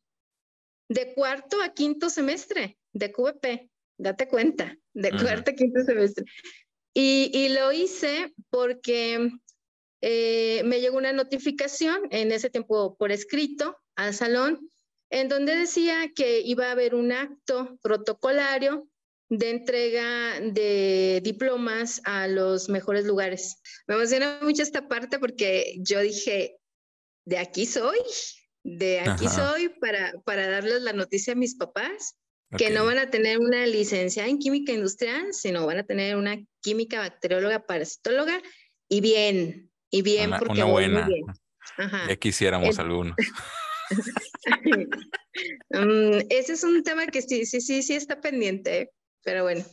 [0.88, 6.24] de cuarto a quinto semestre de QVP, date cuenta, de cuarto a quinto semestre.
[6.94, 9.30] Y, y lo hice porque
[10.00, 14.70] eh, me llegó una notificación en ese tiempo por escrito al salón,
[15.10, 18.88] en donde decía que iba a haber un acto protocolario
[19.28, 23.60] de entrega de diplomas a los mejores lugares.
[23.86, 26.56] Me emociona mucho esta parte porque yo dije,
[27.24, 27.98] de aquí soy,
[28.66, 32.16] de aquí soy para, para darles la noticia a mis papás,
[32.58, 36.36] que no van a tener una licencia en química industrial, sino van a tener una
[36.60, 38.42] química bacterióloga parasitóloga
[38.88, 41.08] y bien, y bien una, porque una buena.
[42.08, 43.14] Ya quisiéramos algunos.
[45.70, 48.90] um, ese es un tema que sí, sí, sí, sí está pendiente,
[49.22, 49.64] pero bueno.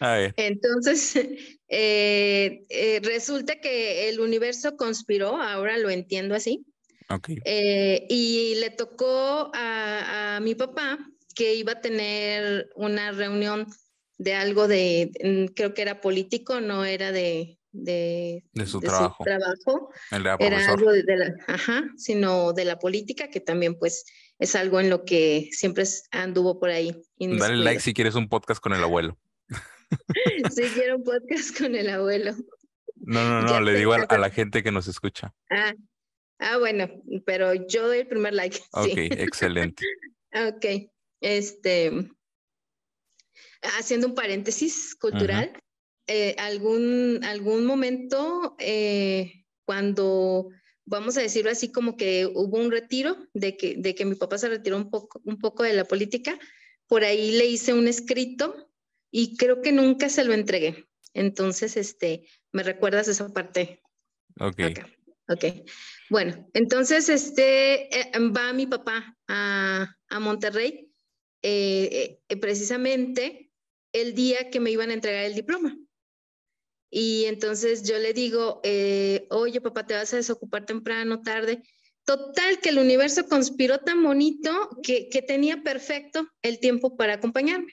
[0.00, 0.34] A ver.
[0.36, 1.14] Entonces,
[1.68, 6.66] eh, eh, resulta que el universo conspiró, ahora lo entiendo así.
[7.08, 7.38] Okay.
[7.44, 10.98] Eh, y le tocó a, a, mi papá
[11.34, 13.66] que iba a tener una reunión
[14.18, 18.88] de algo de, mm, creo que era político, no era de, de, de, su, de
[18.88, 19.16] trabajo.
[19.18, 19.90] su, trabajo.
[20.10, 24.04] El de Era algo de, de, la, ajá, sino de la política, que también pues
[24.38, 26.96] es algo en lo que siempre anduvo por ahí.
[27.18, 29.18] Dale like si quieres un podcast con el abuelo.
[30.54, 32.34] si quiero un podcast con el abuelo.
[32.96, 35.34] No, no, no, ya le digo a, a, la gente que nos escucha.
[35.50, 35.74] Ah,
[36.38, 36.88] ah, bueno,
[37.24, 38.58] pero yo doy el primer like.
[38.72, 39.08] Ok, sí.
[39.12, 39.84] excelente.
[40.34, 40.90] ok,
[41.20, 41.92] este,
[43.78, 45.50] haciendo un paréntesis cultural.
[45.52, 45.62] Uh -huh
[46.08, 50.48] eh, algún, algún momento eh, cuando,
[50.84, 54.36] vamos a decirlo así, como que hubo un retiro, de que, de que mi papá
[54.38, 56.38] se retiró un poco, un poco de la política,
[56.88, 58.68] por ahí le hice un escrito
[59.10, 60.86] y creo que nunca se lo entregué.
[61.14, 63.80] Entonces, este, ¿me recuerdas esa parte?
[64.40, 64.60] Ok.
[65.28, 65.44] Ok.
[66.10, 70.92] Bueno, entonces, este, eh, va mi papá a, a Monterrey
[71.42, 73.50] eh, precisamente
[73.92, 75.76] el día que me iban a entregar el diploma.
[76.90, 81.62] Y entonces yo le digo, eh, oye papá, te vas a desocupar temprano, tarde.
[82.04, 84.50] Total, que el universo conspiró tan bonito
[84.82, 87.72] que, que tenía perfecto el tiempo para acompañarme.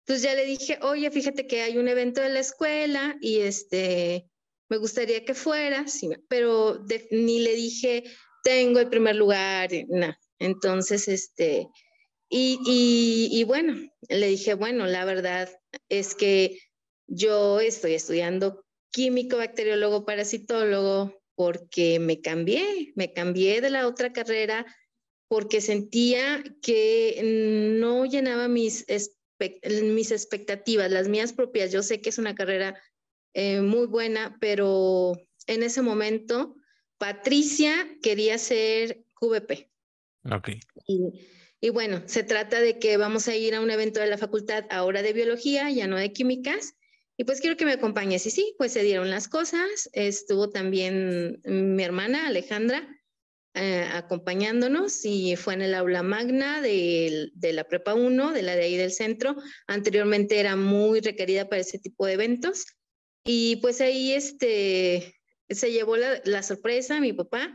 [0.00, 4.28] Entonces ya le dije, oye, fíjate que hay un evento de la escuela y este,
[4.72, 8.04] me gustaría que fueras, pero de, ni le dije,
[8.42, 10.18] tengo el primer lugar, nada.
[10.38, 11.68] Entonces, este,
[12.30, 13.74] y, y, y bueno,
[14.08, 15.50] le dije, bueno, la verdad
[15.90, 16.58] es que
[17.06, 24.64] yo estoy estudiando químico, bacteriólogo, parasitólogo, porque me cambié, me cambié de la otra carrera
[25.28, 27.20] porque sentía que
[27.78, 28.86] no llenaba mis,
[29.82, 31.72] mis expectativas, las mías propias.
[31.72, 32.80] Yo sé que es una carrera
[33.34, 35.12] eh, muy buena, pero
[35.46, 36.56] en ese momento
[36.98, 39.70] Patricia quería ser QVP.
[40.30, 40.50] Ok.
[40.86, 41.28] Y,
[41.60, 44.64] y bueno, se trata de que vamos a ir a un evento de la facultad
[44.70, 46.74] ahora de biología, ya no de químicas,
[47.16, 48.26] y pues quiero que me acompañes.
[48.26, 49.88] Y sí, pues se dieron las cosas.
[49.92, 52.88] Estuvo también mi hermana Alejandra
[53.54, 58.56] eh, acompañándonos y fue en el aula magna de, de, la Prepa 1, de la
[58.56, 59.36] de ahí del centro.
[59.66, 62.64] Anteriormente era muy requerida para ese tipo de eventos.
[63.24, 65.14] Y pues ahí este,
[65.48, 67.54] se llevó la, la sorpresa mi papá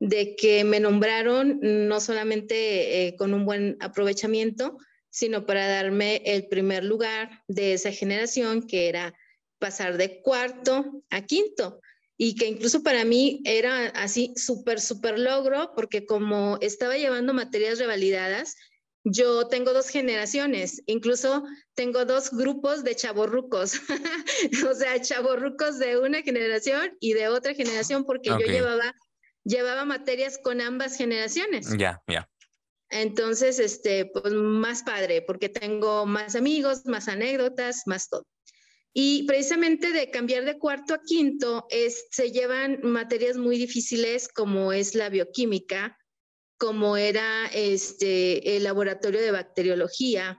[0.00, 4.78] de que me nombraron no solamente eh, con un buen aprovechamiento,
[5.10, 9.14] sino para darme el primer lugar de esa generación, que era
[9.58, 11.80] pasar de cuarto a quinto.
[12.16, 17.78] Y que incluso para mí era así súper, súper logro, porque como estaba llevando materias
[17.78, 18.56] revalidadas,
[19.10, 21.44] yo tengo dos generaciones, incluso
[21.74, 23.80] tengo dos grupos de chaborrucos,
[24.70, 28.46] o sea, chaborrucos de una generación y de otra generación, porque okay.
[28.46, 28.94] yo llevaba,
[29.44, 31.68] llevaba materias con ambas generaciones.
[31.70, 32.12] Ya, yeah, ya.
[32.12, 32.28] Yeah.
[32.90, 38.26] Entonces, este, pues más padre, porque tengo más amigos, más anécdotas, más todo.
[38.94, 44.72] Y precisamente de cambiar de cuarto a quinto, es, se llevan materias muy difíciles como
[44.72, 45.98] es la bioquímica,
[46.58, 50.38] como era este, el laboratorio de bacteriología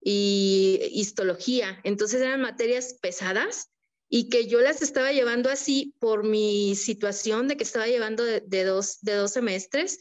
[0.00, 1.80] y histología.
[1.84, 3.70] Entonces eran materias pesadas
[4.08, 8.64] y que yo las estaba llevando así por mi situación de que estaba llevando de,
[8.64, 9.98] dos, de dos semestres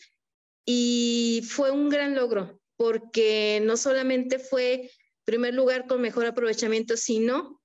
[0.66, 4.90] y fue un gran logro porque no solamente fue
[5.24, 7.62] primer lugar con mejor aprovechamiento, sino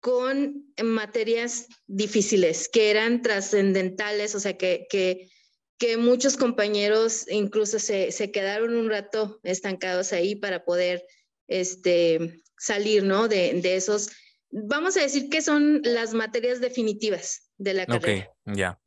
[0.00, 5.30] con materias difíciles que eran trascendentales, o sea, que,
[5.78, 11.04] que muchos compañeros incluso se, se quedaron un rato estancados ahí para poder
[11.46, 13.28] este, salir, ¿no?
[13.28, 14.10] De, de esos,
[14.50, 18.28] vamos a decir que son las materias definitivas de la carrera.
[18.44, 18.80] Ok, ya.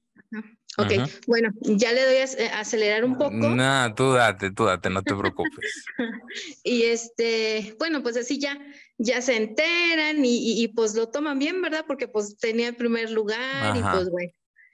[0.77, 0.91] Ok,
[1.27, 3.31] bueno, ya le doy a ac- a acelerar un poco.
[3.33, 5.85] No, tú date, tú date, no te preocupes.
[6.63, 8.57] Y este, bueno, pues así ya,
[8.97, 11.83] ya se enteran y, y- y, pues lo toman bien, ¿verdad?
[11.87, 14.31] Porque pues tenía el primer lugar y pues bueno.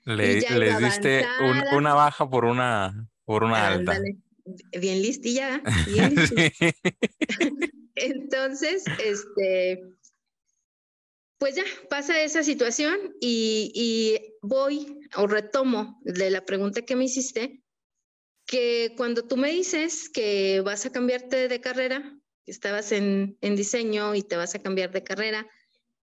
[0.07, 3.99] Le- les diste un- una baja por una, por una alta.
[4.79, 6.49] bien listilla, bien listilla.
[6.57, 6.71] Sí.
[7.95, 9.83] Entonces, este,
[11.39, 17.05] pues ya pasa esa situación y, y voy o retomo de la pregunta que me
[17.05, 17.63] hiciste,
[18.45, 23.55] que cuando tú me dices que vas a cambiarte de carrera, que estabas en, en
[23.57, 25.45] diseño y te vas a cambiar de carrera,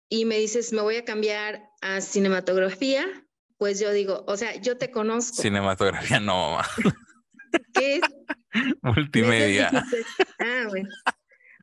[0.09, 3.24] y me dices, me voy a cambiar a cinematografía,
[3.57, 5.41] pues yo digo, o sea, yo te conozco.
[5.41, 6.67] Cinematografía, no, mamá.
[7.73, 8.01] ¿Qué es?
[8.81, 9.71] Multimedia.
[10.39, 10.89] Ah, bueno.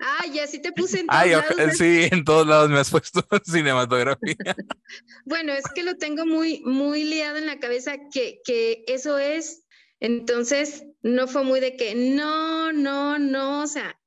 [0.00, 2.78] Ah, ya sí te puse en todos Ay, lados de- sí, en todos lados me
[2.80, 4.36] has puesto cinematografía.
[5.24, 9.64] Bueno, es que lo tengo muy, muy liado en la cabeza que, que eso es.
[10.00, 13.62] Entonces, no fue muy de que no, no, no.
[13.62, 13.98] O sea,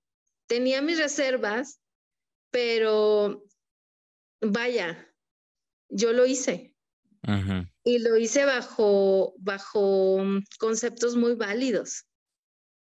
[0.47, 1.79] tenía mis reservas,
[2.51, 3.43] pero
[4.41, 5.07] vaya,
[5.89, 6.75] yo lo hice
[7.27, 12.05] Ujú, y lo hice bajo, bajo mm, conceptos muy válidos.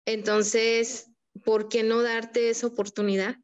[0.06, 1.10] Entonces,
[1.44, 3.36] ¿por qué no darte esa oportunidad?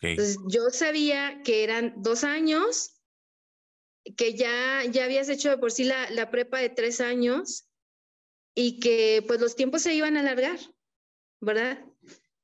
[0.00, 3.00] Entonces, yo sabía que eran dos años,
[4.16, 7.68] que ya, ya habías hecho de por sí la, la prepa de tres años
[8.54, 10.58] y que pues los tiempos se iban a alargar,
[11.40, 11.84] ¿verdad?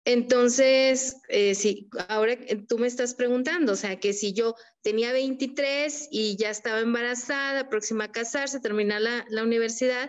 [0.06, 5.12] Entonces, eh, sí, ahora que tú me estás preguntando, o sea, que si yo tenía
[5.12, 10.08] 23 y ya estaba embarazada, próxima a casarse, terminar la, la universidad,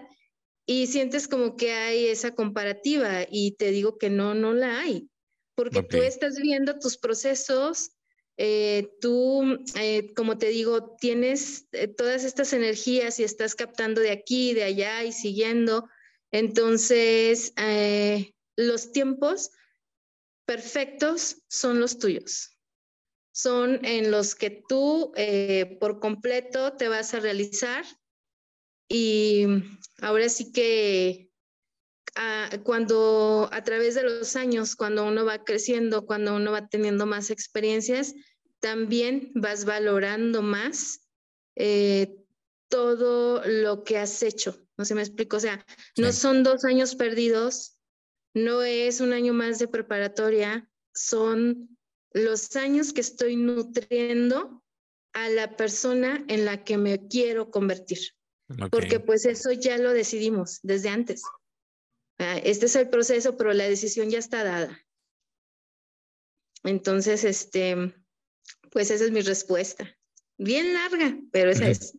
[0.68, 5.10] y sientes como que hay esa comparativa y te digo que no, no la hay,
[5.56, 7.90] porque tú estás viendo tus procesos,
[8.38, 14.12] eh, tú, eh, como te digo, tienes eh, todas estas energías y estás captando de
[14.12, 15.90] aquí, de allá y siguiendo.
[16.32, 19.50] Entonces, eh, los tiempos
[20.48, 22.58] perfectos son los tuyos.
[23.32, 27.86] Son en los que tú eh, por completo te vas a realizar
[28.90, 29.46] y
[30.02, 31.30] ahora sí que
[32.16, 37.06] ah, cuando a través de los años, cuando uno va creciendo, cuando uno va teniendo
[37.06, 38.16] más experiencias,
[38.60, 41.02] también vas valorando más
[41.56, 42.16] eh,
[42.70, 44.58] todo lo que has hecho.
[44.78, 45.38] No sé si me explico.
[45.38, 45.66] O sea,
[45.98, 47.77] no son dos años perdidos,
[48.44, 51.78] no es un año más de preparatoria, son
[52.14, 54.64] los años que estoy nutriendo
[55.14, 58.00] a la persona en la que me quiero convertir
[58.72, 61.24] porque pues eso ya lo decidimos desde antes.
[62.20, 64.80] Ah, Este es el proceso, pero la decisión ya está dada.
[66.64, 67.94] Entonces, este,
[68.72, 69.96] pues esa es mi respuesta.
[70.38, 71.98] Bien larga, pero esa es.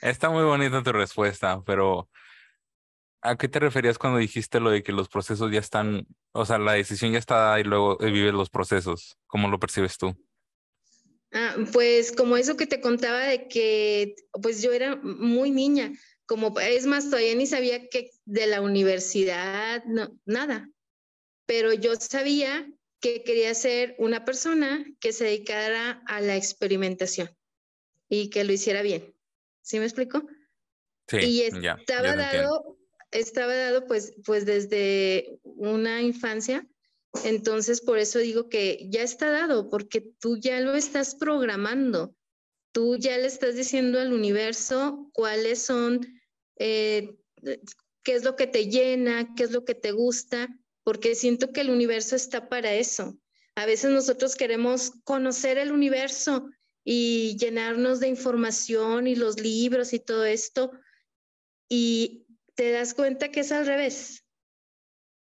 [0.00, 2.08] Está muy bonita tu respuesta, pero
[3.26, 6.58] ¿a qué te referías cuando dijiste lo de que los procesos ya están, o sea,
[6.58, 9.18] la decisión ya está dada y luego eh, vives los procesos?
[9.26, 10.14] ¿Cómo lo percibes tú?
[11.32, 15.92] Ah, pues como eso que te contaba de que pues yo era muy niña,
[16.24, 20.70] como es más, todavía ni sabía que de la universidad, no, nada.
[21.46, 22.68] Pero yo sabía
[23.00, 27.28] que quería ser una persona que se dedicara a la experimentación
[28.08, 29.14] y que lo hiciera bien.
[29.62, 30.26] ¿Sí me explico?
[31.08, 32.50] Sí, y ya, ya estaba te entiendo.
[32.50, 32.76] dado,
[33.18, 36.66] estaba dado pues, pues desde una infancia.
[37.24, 42.14] Entonces, por eso digo que ya está dado, porque tú ya lo estás programando.
[42.72, 46.00] Tú ya le estás diciendo al universo cuáles son,
[46.58, 47.16] eh,
[48.02, 50.48] qué es lo que te llena, qué es lo que te gusta,
[50.84, 53.18] porque siento que el universo está para eso.
[53.54, 56.50] A veces nosotros queremos conocer el universo
[56.84, 60.70] y llenarnos de información y los libros y todo esto,
[61.68, 62.25] y
[62.56, 64.24] te das cuenta que es al revés.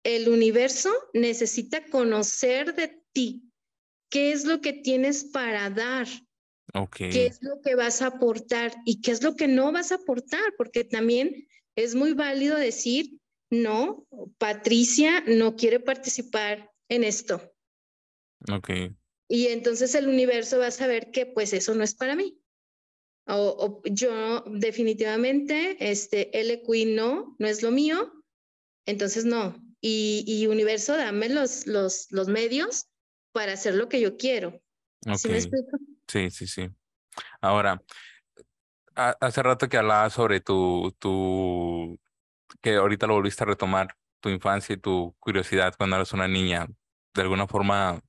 [0.03, 3.53] El universo necesita conocer de ti
[4.09, 6.09] qué es lo que tienes para dar,
[6.97, 9.97] qué es lo que vas a aportar y qué es lo que no vas a
[9.97, 11.47] aportar, porque también
[11.77, 13.18] es muy válido decir,
[13.51, 14.07] no,
[14.39, 17.53] Patricia no quiere participar en esto.
[18.51, 18.71] ok,
[19.29, 22.39] Y entonces el universo va a saber que pues eso no es para mí.
[23.27, 28.12] O, o yo definitivamente, este LQI no, no es lo mío,
[28.87, 29.57] entonces no.
[29.81, 32.89] Y, y universo, dame los, los, los medios
[33.33, 34.61] para hacer lo que yo quiero.
[35.16, 35.79] ¿Sí me explico?
[36.07, 36.68] Sí, sí, sí.
[37.41, 37.83] Ahora,
[38.95, 41.99] hace rato que hablabas sobre tu, tu,
[42.61, 46.66] que ahorita lo volviste a retomar, tu infancia y tu curiosidad cuando eras una niña.
[47.14, 48.01] De alguna forma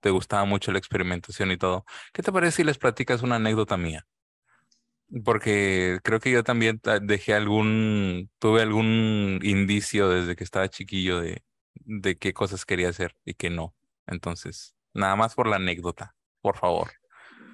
[0.00, 1.84] te gustaba mucho la experimentación y todo.
[2.12, 4.06] ¿Qué te parece si les platicas una anécdota mía?
[5.24, 11.42] Porque creo que yo también dejé algún, tuve algún indicio desde que estaba chiquillo de,
[11.84, 13.74] de qué cosas quería hacer y qué no.
[14.06, 16.92] Entonces, nada más por la anécdota, por favor.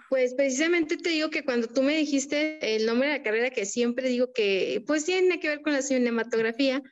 [0.08, 3.64] Pues precisamente te digo que cuando tú me dijiste el nombre de la carrera, que
[3.64, 6.82] siempre digo que pues tiene que ver con la cinematografía,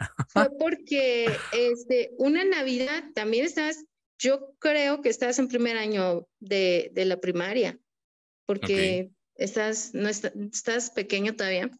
[0.28, 3.84] fue porque este, una Navidad también estás,
[4.18, 7.78] yo creo que estás en primer año de, de la primaria,
[8.44, 11.70] porque estás, no estás pequeño todavía.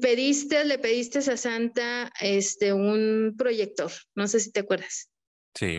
[0.00, 5.10] Pediste, le pediste a Santa este, un proyector, no sé si te acuerdas.
[5.54, 5.78] Sí.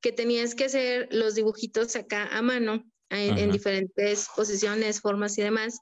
[0.00, 5.80] Que tenías que hacer los dibujitos acá a mano, en, diferentes posiciones, formas y demás.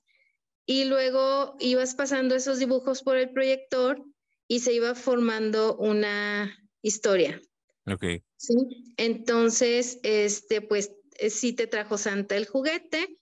[0.67, 4.03] Y luego ibas pasando esos dibujos por el proyector
[4.49, 7.41] y se iba formando una historia.
[7.87, 8.05] Ok.
[8.37, 8.55] Sí.
[8.97, 10.93] Entonces, este, pues
[11.29, 13.20] sí te trajo Santa el juguete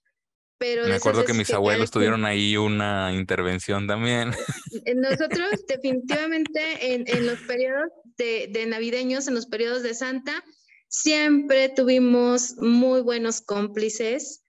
[0.60, 4.30] me acuerdo que mis abuelos tuvieron ahí una intervención también.
[4.84, 10.44] Eh, nosotros definitivamente en, en los periodos de, de, navideños, en los periodos de Santa,
[10.88, 14.44] siempre tuvimos muy buenos cómplices.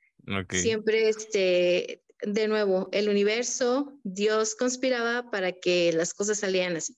[0.52, 6.96] Siempre, este, de nuevo, el universo, Dios conspiraba para que las cosas salieran así.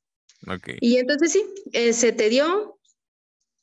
[0.82, 2.80] Y entonces sí, eh, se te dio.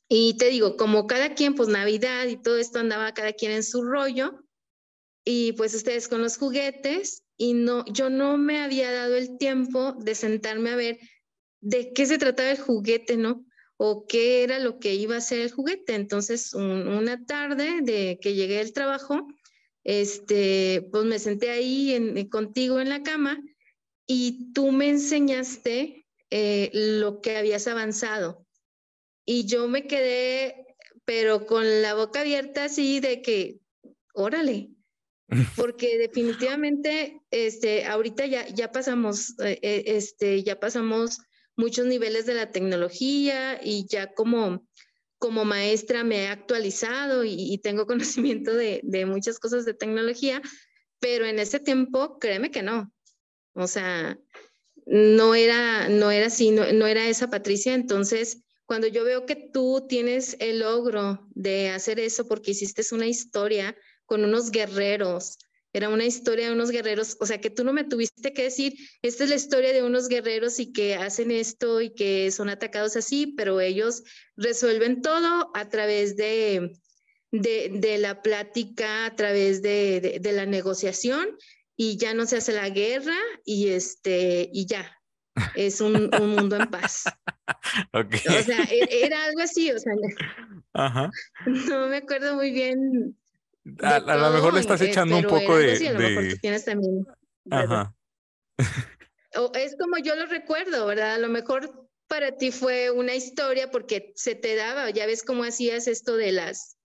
[0.07, 3.63] Y te digo, como cada quien, pues Navidad y todo esto andaba cada quien en
[3.63, 4.43] su rollo
[5.23, 9.93] y pues ustedes con los juguetes y no, yo no me había dado el tiempo
[9.93, 10.99] de sentarme a ver
[11.61, 13.45] de qué se trataba el juguete, ¿no?
[13.77, 15.95] O qué era lo que iba a ser el juguete.
[15.95, 19.27] Entonces, una tarde de que llegué del trabajo,
[19.83, 23.41] este, pues me senté ahí en, contigo en la cama
[24.05, 28.45] y tú me enseñaste eh, lo que habías avanzado.
[29.25, 33.59] Y yo me quedé, pero con la boca abierta así de que,
[34.13, 34.71] órale,
[35.55, 41.19] porque definitivamente este, ahorita ya, ya pasamos, eh, eh, este, ya pasamos
[41.55, 44.67] muchos niveles de la tecnología y ya como,
[45.17, 50.41] como maestra me he actualizado y, tengo conocimiento de, de, muchas cosas de tecnología,
[50.99, 52.91] pero en ese tiempo, créeme que no.
[53.53, 54.17] O sea,
[54.85, 57.73] no era, no era así, no, no era esa Patricia.
[57.73, 63.07] Entonces, cuando yo veo que tú tienes el logro de hacer eso porque hiciste una
[63.07, 63.75] historia,
[64.09, 65.37] con unos guerreros.
[65.71, 68.73] Era una historia de unos guerreros, o sea, que tú no me tuviste que decir,
[69.03, 72.95] esta es la historia de unos guerreros y que hacen esto y que son atacados
[72.95, 74.01] así, pero ellos
[74.35, 76.71] resuelven todo a través de,
[77.31, 81.37] de, la plática, a través de, de, la negociación
[81.77, 84.99] y ya no se hace la guerra y, este, y ya,
[85.53, 87.03] es un, un mundo en paz.
[87.93, 89.93] O sea, e, era algo así, o sea,
[90.73, 91.09] Ajá.
[91.45, 93.17] no me acuerdo muy bien
[93.81, 95.87] a, lo mejor le estás echando un poco de.
[95.87, 97.05] a lo mejor tú tienes también.
[97.49, 97.93] Ajá.
[99.35, 101.13] O es como yo lo recuerdo, ¿verdad?
[101.13, 105.43] A lo mejor para ti fue una historia porque se te daba, ya ves cómo
[105.43, 106.77] hacías esto de las,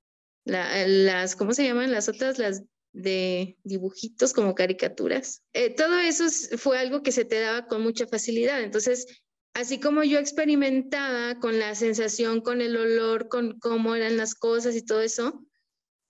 [0.45, 2.39] las, ¿cómo se llaman las otras?
[2.39, 2.63] Las
[2.93, 5.43] de dibujitos como caricaturas.
[5.53, 6.27] Eh, todo eso
[6.59, 8.63] fue algo que se te daba con mucha facilidad.
[8.63, 9.07] Entonces,
[9.53, 14.77] así como yo experimentaba con la sensación, con el olor, con cómo eran las cosas
[14.77, 15.45] y todo eso,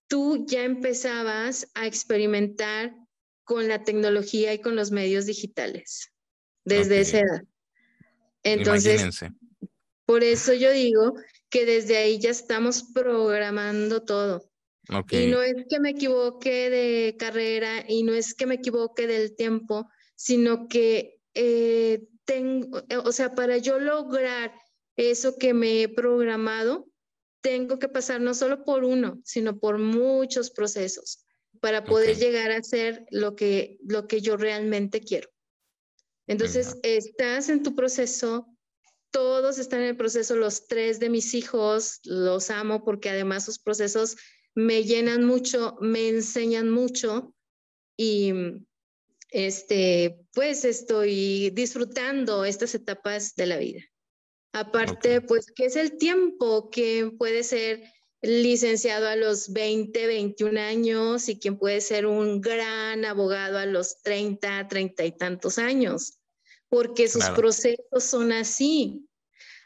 [0.09, 2.95] tú ya empezabas a experimentar
[3.45, 6.13] con la tecnología y con los medios digitales
[6.65, 7.43] desde esa edad.
[8.43, 9.21] Entonces,
[10.07, 11.15] por eso yo digo
[11.51, 14.51] que desde ahí ya estamos programando todo.
[15.11, 19.35] Y no es que me equivoque de carrera y no es que me equivoque del
[19.35, 24.53] tiempo, sino que eh, tengo, o sea, para yo lograr
[24.97, 26.87] eso que me he programado,
[27.45, 31.27] tengo que pasar no solo por uno, sino por muchos procesos
[31.61, 35.29] para poder llegar a ser lo que, lo que yo realmente quiero.
[36.27, 38.49] Entonces, estás en tu proceso,
[39.11, 43.59] todos están en el proceso, los tres de mis hijos, los amo porque además sus
[43.59, 44.17] procesos
[44.55, 47.35] me llenan mucho, me enseñan mucho
[47.95, 48.33] y
[49.29, 53.83] este, pues estoy disfrutando estas etapas de la vida.
[54.55, 56.71] Aparte, pues, ¿qué es el tiempo?
[56.71, 57.83] que puede ser
[58.23, 64.01] licenciado a los 20, 21 años y quien puede ser un gran abogado a los
[64.03, 66.21] 30, 30 y tantos años?
[66.69, 69.09] Porque sus procesos son así.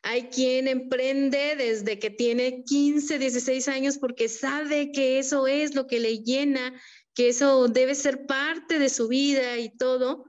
[0.02, 5.86] Hay quien emprende desde que tiene 15, 16 años porque sabe que eso es lo
[5.86, 6.80] que le llena,
[7.12, 10.24] que eso debe ser parte de su vida y todo,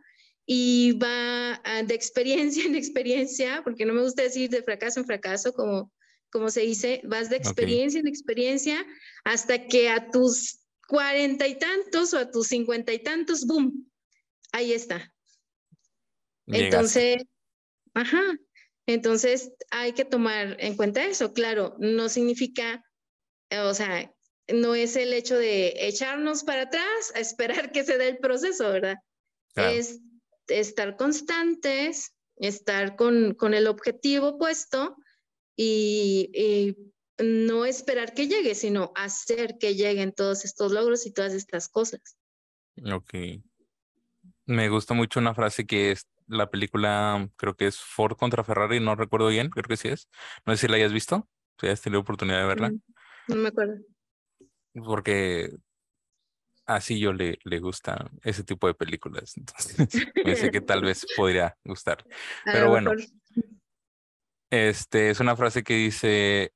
[0.51, 5.53] y va de experiencia en experiencia, porque no me gusta decir de fracaso en fracaso,
[5.53, 5.93] como,
[6.31, 8.83] como se dice, vas de experiencia en experiencia
[9.23, 13.91] hasta que a tus cuarenta y tantos o a tus cincuenta y tantos, boom,
[14.51, 15.13] ahí está.
[16.47, 17.17] Entonces,
[17.93, 18.23] ajá,
[18.87, 21.31] entonces hay que tomar en cuenta eso.
[21.31, 22.83] Claro, no significa,
[23.51, 24.11] o sea,
[24.47, 28.71] no es el hecho de echarnos para atrás a esperar que se dé el proceso,
[28.71, 28.95] ¿verdad?
[29.55, 29.99] Es
[30.49, 34.95] estar constantes, estar con, con el objetivo puesto
[35.55, 36.91] y, y,
[37.21, 42.17] no esperar que llegue, sino hacer que lleguen todos estos logros y todas estas cosas.
[42.93, 43.13] Ok.
[44.45, 48.79] Me gusta mucho una frase que es la película, creo que es Ford contra Ferrari,
[48.79, 50.07] no recuerdo bien, creo que sí es.
[50.45, 51.27] No sé si la hayas visto,
[51.59, 52.69] si has tenido oportunidad de verla.
[52.69, 52.81] Mm,
[53.27, 53.83] no me acuerdo
[54.73, 55.49] porque
[56.69, 59.35] así yo le, le gusta ese tipo de películas.
[59.35, 59.75] Entonces,
[60.23, 62.05] pensé que tal vez podría gustar.
[62.45, 62.91] Pero bueno,
[64.51, 66.53] este es una frase que dice,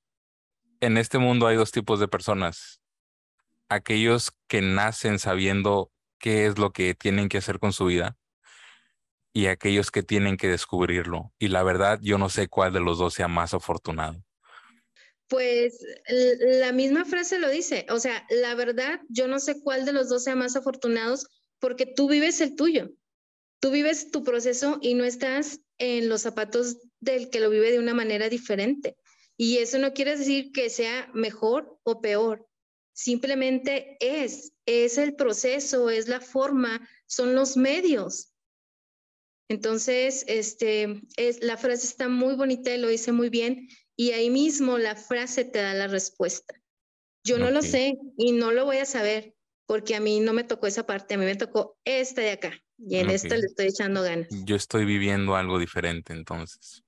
[0.80, 2.82] en este mundo hay dos tipos de personas.
[3.70, 8.16] Aquellos que nacen sabiendo qué es lo que tienen que hacer con su vida
[9.34, 11.34] y aquellos que tienen que descubrirlo.
[11.39, 14.24] Y la verdad, yo no sé cuál de los dos sea más afortunado.
[15.34, 19.91] Pues la misma frase lo dice, o sea, la verdad, yo no sé cuál de
[19.91, 21.25] los dos sea más afortunados
[21.57, 22.91] porque tú vives el tuyo,
[23.59, 27.79] tú vives tu proceso y no estás en los zapatos del que lo vive de
[27.79, 28.95] una manera diferente.
[29.36, 32.47] Y eso no quiere decir que sea mejor o peor,
[32.93, 38.36] simplemente es, es el proceso, es la forma, son los medios.
[39.49, 44.29] Entonces, este, es, la frase está muy bonita y lo dice muy bien y ahí
[44.29, 46.55] mismo la frase te da la respuesta.
[47.25, 49.33] Yo no lo sé y no lo voy a saber
[49.65, 52.51] porque a mí no me tocó esa parte, a mí me tocó esta de acá
[52.77, 54.27] y en esta le estoy echando ganas.
[54.45, 56.83] Yo estoy viviendo algo diferente entonces.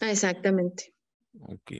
[0.00, 0.92] Exactamente.
[1.40, 1.72] Ok.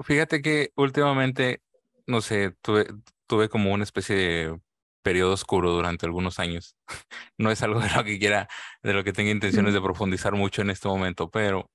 [0.00, 1.60] Fíjate que últimamente,
[2.06, 2.86] no sé, tuve,
[3.26, 4.60] tuve como una especie de
[5.02, 6.76] periodo oscuro durante algunos años.
[7.38, 8.48] no es algo de lo que quiera,
[8.82, 11.70] de lo que tenga intenciones de profundizar mucho en este momento, pero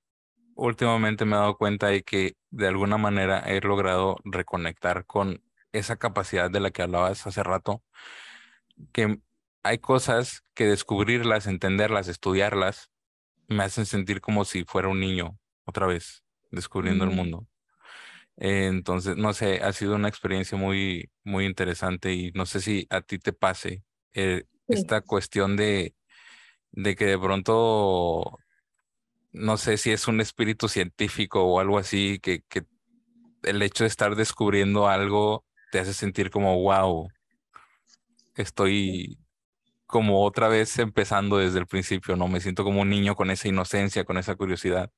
[0.58, 5.42] últimamente me he dado cuenta de que de alguna manera he logrado reconectar con
[5.72, 7.82] esa capacidad de la que hablabas hace rato,
[8.92, 9.20] que
[9.62, 12.90] hay cosas que descubrirlas, entenderlas, estudiarlas,
[13.46, 17.46] me hacen sentir como si fuera un niño otra vez, descubriendo el mundo.
[18.36, 23.00] entonces, no sé, ha sido una experiencia muy, muy interesante y no sé si a
[23.00, 25.94] ti te pase eh, esta cuestión de,
[26.72, 28.38] de que de pronto
[29.38, 32.64] no sé si es un espíritu científico o algo así, que, que
[33.42, 37.08] el hecho de estar descubriendo algo te hace sentir como, wow,
[38.34, 39.18] estoy
[39.86, 42.28] como otra vez empezando desde el principio, ¿no?
[42.28, 44.90] Me siento como un niño con esa inocencia, con esa curiosidad.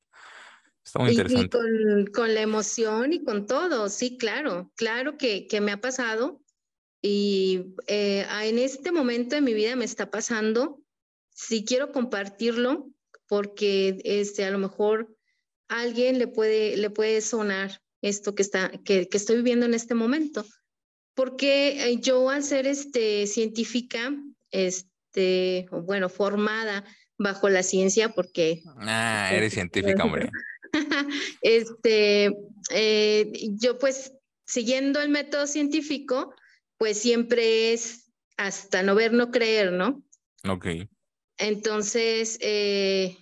[0.85, 1.57] Está muy interesante.
[1.57, 6.43] Y con, la emoción y con todo, sí, claro, claro que, que me ha pasado.
[7.03, 10.81] Y eh, en este momento de mi vida me está pasando.
[11.33, 12.91] Si quiero compartirlo,
[13.31, 15.17] porque este, a lo mejor
[15.69, 19.75] a alguien le puede, le puede sonar esto que, está, que, que estoy viviendo en
[19.75, 20.45] este momento.
[21.15, 24.13] Porque eh, yo al ser este, científica,
[24.51, 26.85] este, bueno, formada
[27.19, 28.63] bajo la ciencia, porque...
[28.79, 30.29] Ah, eres científica, hombre.
[31.41, 32.37] este,
[32.71, 34.13] eh, yo pues
[34.45, 36.35] siguiendo el método científico,
[36.79, 40.03] pues siempre es hasta no ver, no creer, ¿no?
[40.49, 40.67] Ok.
[41.41, 43.17] Entonces, eh,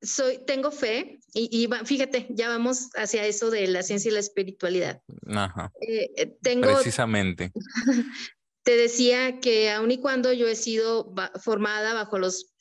[0.00, 5.02] soy, tengo fe y, fíjate, ya vamos hacia eso de la ciencia y la espiritualidad.
[5.26, 5.70] Ajá.
[5.82, 7.52] Eh, eh, tengo, Precisamente.
[8.64, 12.52] Te decía que aun y cuando yo he sido formada bajo los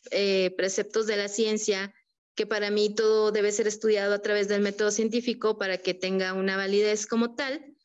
[0.56, 1.96] preceptos de la ciencia,
[2.36, 6.34] que para mí todo debe ser estudiado a través del método científico para que tenga
[6.34, 7.76] una validez como tal,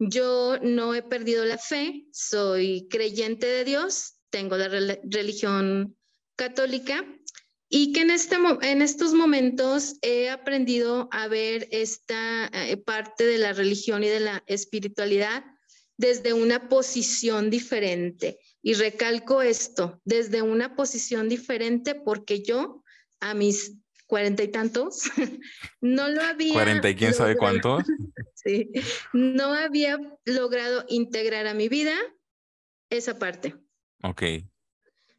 [0.00, 4.68] yo no he perdido la fe, soy creyente de Dios, tengo la
[5.04, 5.97] religión
[6.38, 7.04] católica
[7.68, 13.36] y que en, este, en estos momentos he aprendido a ver esta eh, parte de
[13.36, 15.44] la religión y de la espiritualidad
[15.98, 18.38] desde una posición diferente.
[18.62, 22.82] Y recalco esto, desde una posición diferente porque yo
[23.20, 23.74] a mis
[24.06, 25.02] cuarenta y tantos
[25.82, 26.54] no lo había...
[26.54, 27.84] ¿Cuarenta y quién sabe cuántos?
[28.34, 28.70] sí,
[29.12, 31.94] no había logrado integrar a mi vida
[32.88, 33.54] esa parte.
[34.02, 34.22] Ok.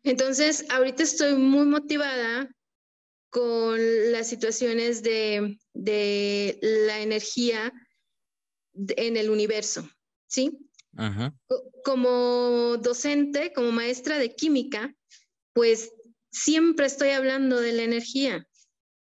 [0.04, 2.50] Entonces, ahorita estoy muy motivada
[3.30, 3.78] con
[4.12, 7.72] las situaciones de, de la energía
[8.74, 9.90] en el universo,
[10.28, 10.58] ¿sí?
[11.84, 14.94] Como docente, como maestra de química,
[15.54, 15.92] pues
[16.32, 18.48] siempre estoy hablando de la energía,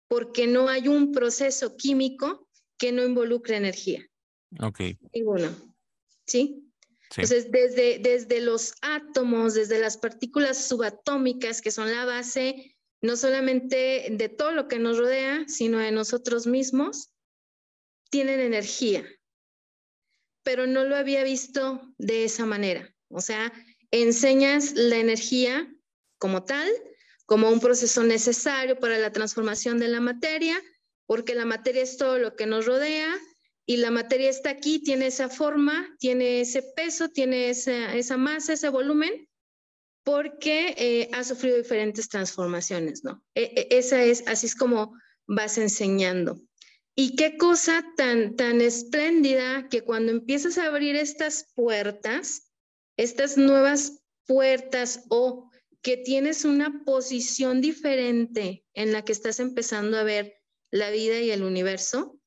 [0.08, 4.04] porque no hay un proceso químico que no involucre energía.
[4.60, 4.80] Ok.
[5.14, 5.54] Ninguno.
[6.26, 6.69] ¿Sí?
[7.10, 14.08] Entonces, desde, desde los átomos, desde las partículas subatómicas, que son la base no solamente
[14.10, 17.10] de todo lo que nos rodea, sino de nosotros mismos,
[18.10, 19.04] tienen energía.
[20.44, 22.94] Pero no lo había visto de esa manera.
[23.08, 23.52] O sea,
[23.90, 25.72] enseñas la energía
[26.18, 26.70] como tal,
[27.26, 30.60] como un proceso necesario para la transformación de la materia,
[31.06, 33.18] porque la materia es todo lo que nos rodea
[33.66, 38.68] y la materia está aquí, tiene esa forma, tiene ese peso, tiene esa, masa, ese
[38.68, 39.28] volumen,
[40.04, 43.22] porque eh, ha sufrido diferentes transformaciones, ¿no?
[43.34, 44.94] E, e, esa es, así es como
[45.26, 46.40] vas enseñando.
[46.96, 52.50] Y qué cosa tan, tan espléndida que cuando empiezas a abrir estas puertas,
[52.96, 55.50] estas nuevas puertas o
[55.82, 60.34] que tienes una posición diferente en la que estás empezando a ver
[60.70, 62.19] la vida y el universo,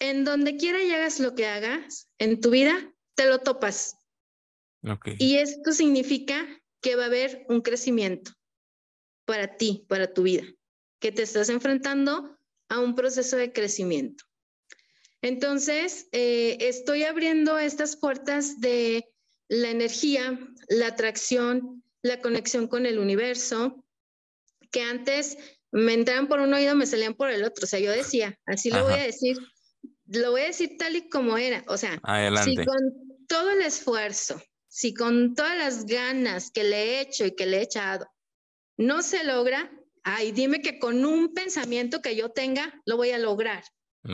[0.00, 3.96] en donde quiera y hagas lo que hagas en tu vida, te lo topas.
[5.18, 6.46] Y esto significa
[6.80, 8.32] que va a haber un crecimiento
[9.26, 10.44] para ti, para tu vida,
[10.98, 12.36] que te estás enfrentando
[12.68, 14.24] a un proceso de crecimiento.
[15.22, 19.06] Entonces, eh, estoy abriendo estas puertas de
[19.48, 20.38] la energía,
[20.68, 23.84] la atracción, la conexión con el universo,
[24.70, 25.36] que antes
[25.72, 27.64] me entraban por un oído, me salían por el otro.
[27.64, 29.36] O sea, yo decía, así lo voy a decir,
[30.10, 31.64] lo voy a decir tal y como era.
[31.68, 32.00] O sea,
[32.44, 37.34] si con todo el esfuerzo, si con todas las ganas que le he hecho y
[37.34, 38.06] que le he echado,
[38.76, 39.70] no se logra,
[40.02, 43.64] ay, dime que con un pensamiento que yo tenga, lo voy a lograr.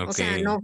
[0.07, 0.61] O sea, no,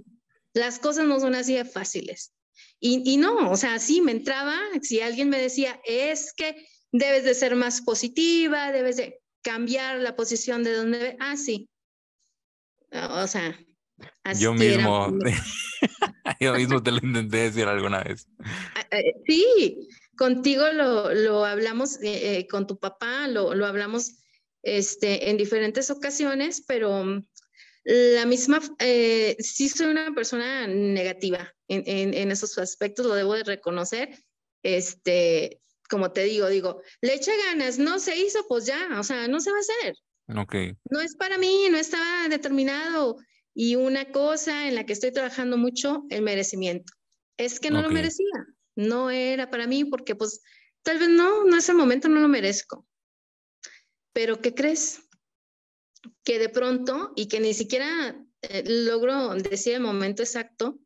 [0.53, 2.33] las cosas no son así de fáciles.
[2.78, 7.24] Y, y, no, o sea, sí, me entraba, si alguien me decía, es que debes
[7.24, 11.68] de ser más positiva, debes de cambiar la posición de donde, ah, sí.
[12.91, 13.59] O sea,
[14.38, 15.18] yo mismo,
[16.40, 18.26] yo mismo te lo intenté decir alguna vez.
[18.74, 24.16] Ah, eh, sí, contigo lo, lo hablamos, eh, eh, con tu papá lo, lo, hablamos
[24.62, 27.26] este, en diferentes ocasiones, pero mm,
[27.84, 28.61] la misma,
[29.38, 34.11] sí soy una persona negativa en, en, en, esos aspectos, lo debo de reconocer.
[34.62, 35.61] Este,
[35.92, 39.40] como te digo, digo, le echa ganas, no se hizo, pues ya, o sea, no
[39.40, 39.96] se va a hacer.
[40.36, 40.55] Ok.
[40.90, 43.18] No es para mí, no estaba determinado.
[43.55, 46.92] Y una cosa en la que estoy trabajando mucho, el merecimiento.
[47.36, 48.46] Es que no lo merecía,
[48.76, 50.40] no era para mí porque pues
[50.82, 52.86] tal vez no, no es el momento, no lo merezco.
[54.12, 55.00] Pero ¿qué crees?
[56.24, 60.78] Que de pronto y que ni siquiera eh, logro decir el momento exacto,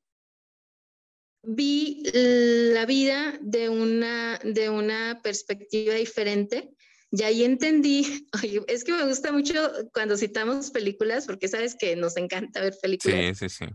[1.42, 6.76] vi la vida de una, de una perspectiva diferente
[7.11, 8.26] y ahí entendí,
[8.68, 9.54] es que me gusta mucho
[9.92, 13.38] cuando citamos películas, porque sabes que nos encanta ver películas.
[13.38, 13.74] Sí, sí, sí.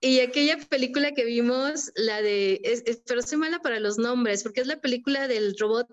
[0.00, 2.60] Y aquella película que vimos, la de,
[3.06, 5.88] pero soy mala para los nombres, porque es la película del robot,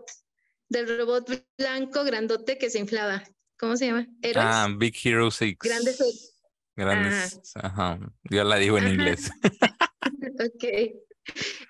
[0.67, 3.23] del robot blanco grandote que se inflaba.
[3.57, 4.07] ¿Cómo se llama?
[4.35, 5.55] Ah, Big Hero 6.
[5.59, 6.35] Grandes.
[6.75, 7.39] Grandes.
[7.55, 7.99] Ajá.
[8.23, 9.29] Yo la digo en inglés.
[10.45, 10.63] ok.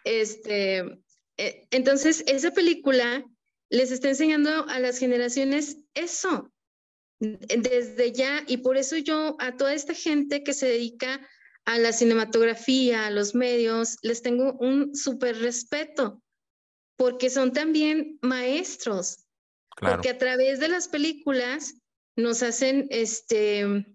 [0.04, 0.78] Este,
[1.38, 3.24] eh, entonces, esa película
[3.72, 6.52] les está enseñando a las generaciones eso
[7.20, 11.28] desde ya y por eso yo a toda esta gente que se dedica
[11.66, 16.22] a la cinematografía, a los medios, les tengo un súper respeto
[16.98, 19.26] porque son también maestros,
[19.80, 21.76] porque a través de las películas
[22.16, 23.86] nos hacen este,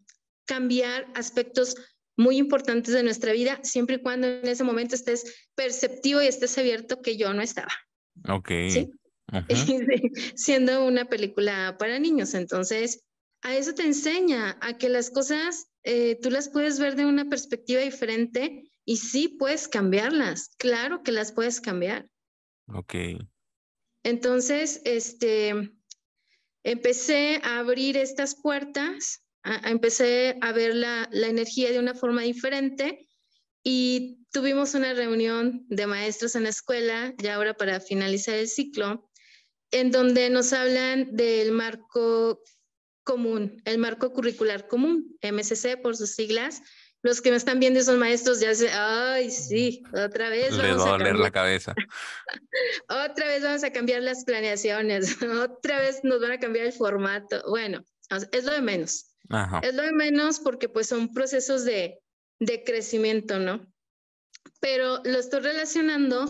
[0.47, 1.77] cambiar aspectos
[2.17, 6.57] muy importantes de nuestra vida, siempre y cuando en ese momento estés perceptivo y estés
[6.57, 7.73] abierto que yo no estaba.
[8.29, 8.49] Ok.
[8.71, 8.91] ¿Sí?
[10.35, 12.35] siendo una película para niños.
[12.35, 13.05] Entonces,
[13.43, 17.29] a eso te enseña, a que las cosas eh, tú las puedes ver de una
[17.29, 20.51] perspectiva diferente y sí puedes cambiarlas.
[20.59, 22.09] Claro que las puedes cambiar.
[22.69, 22.95] Ok.
[24.03, 25.73] Entonces, este,
[26.65, 29.25] empecé a abrir estas puertas,
[29.65, 33.07] empecé a ver la, la energía de una forma diferente
[33.63, 39.09] y tuvimos una reunión de maestros en la escuela, ya ahora para finalizar el ciclo,
[39.71, 42.43] en donde nos hablan del marco
[43.05, 46.63] común, el marco curricular común, MCC por sus siglas.
[47.03, 50.91] Los que me están viendo son maestros ya se, ay, sí, otra vez vamos a
[50.91, 51.75] cambiar la cabeza.
[52.89, 57.43] otra vez vamos a cambiar las planeaciones, otra vez nos van a cambiar el formato.
[57.49, 57.85] Bueno,
[58.33, 59.15] es lo de menos.
[59.63, 62.01] Es lo de menos porque pues son procesos de,
[62.41, 63.67] de crecimiento, ¿no?
[64.61, 66.29] Pero lo estoy relacionando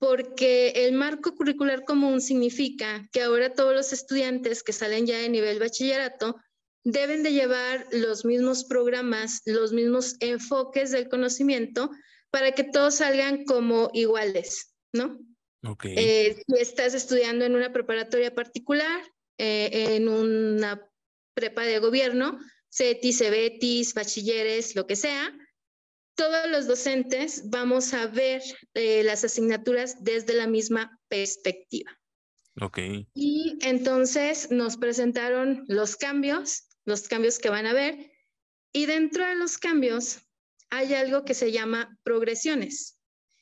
[0.00, 5.28] porque el marco curricular común significa que ahora todos los estudiantes que salen ya de
[5.28, 6.36] nivel bachillerato
[6.84, 11.90] deben de llevar los mismos programas, los mismos enfoques del conocimiento
[12.30, 15.20] para que todos salgan como iguales, ¿no?
[15.66, 15.84] Ok.
[15.84, 19.02] Eh, si estás estudiando en una preparatoria particular,
[19.36, 20.82] eh, en una
[21.34, 22.38] prepa de gobierno,
[22.72, 25.30] CETIS, CEBETIS, bachilleres, lo que sea,
[26.20, 28.42] todos los docentes vamos a ver
[28.74, 31.98] eh, las asignaturas desde la misma perspectiva.
[32.60, 32.78] Ok.
[33.14, 38.12] Y entonces nos presentaron los cambios, los cambios que van a ver,
[38.70, 40.18] y dentro de los cambios
[40.68, 42.98] hay algo que se llama progresiones.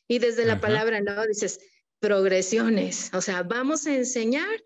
[0.06, 0.62] Y desde la Ujú.
[0.62, 1.26] palabra, ¿no?
[1.26, 1.58] Dices,
[1.98, 4.62] progresiones, o sea, vamos a enseñar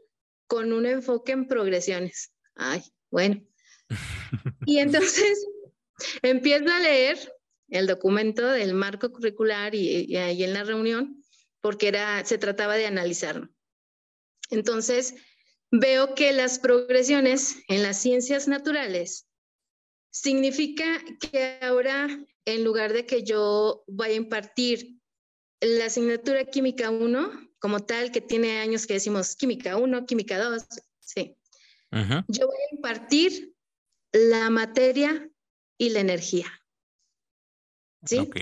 [0.48, 2.34] con un enfoque en progresiones.
[2.56, 3.42] Ay, bueno.
[4.66, 5.46] Y entonces
[6.22, 7.18] empiezo a leer
[7.73, 11.23] el documento del marco curricular y, y ahí en la reunión,
[11.61, 13.49] porque era, se trataba de analizarlo.
[14.51, 15.14] Entonces,
[15.70, 19.27] veo que las progresiones en las ciencias naturales
[20.11, 22.07] significa que ahora,
[22.45, 24.99] en lugar de que yo vaya a impartir
[25.61, 30.62] la asignatura química 1, como tal, que tiene años que decimos química 1, química 2,
[31.01, 31.37] sí,
[32.29, 33.55] yo voy a impartir
[34.12, 35.31] la materia
[35.79, 36.61] y la energía.
[38.05, 38.18] ¿Sí?
[38.18, 38.34] Ok.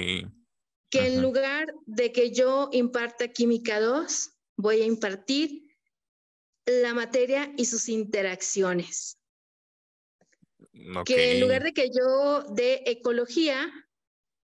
[0.90, 5.62] que en lugar de que yo imparta química 2, voy a impartir
[6.66, 9.18] la materia y sus interacciones.
[10.96, 11.06] Ok.
[11.06, 13.70] Que en lugar de que yo dé ecología,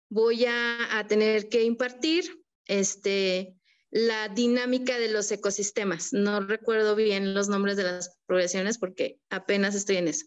[0.10, 3.58] voy a, a tener que impartir este,
[3.89, 6.14] la dinámica de los ecosistemas.
[6.14, 10.26] No recuerdo bien los nombres de las progresiones porque apenas estoy en eso.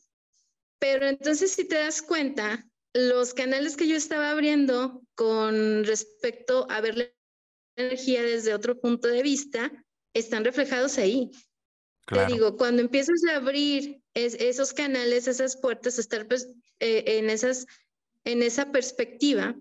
[0.78, 6.80] Pero entonces, si te das cuenta, los canales que yo estaba abriendo con respecto a
[6.80, 7.04] ver la
[7.76, 9.70] energía desde otro punto de vista
[10.14, 11.30] están reflejados ahí.
[12.06, 12.26] Claro.
[12.26, 16.48] Te digo, cuando empiezas a abrir es- esos canales, esas puertas, estar pues,
[16.80, 17.66] eh, en, esas,
[18.24, 19.54] en esa perspectiva,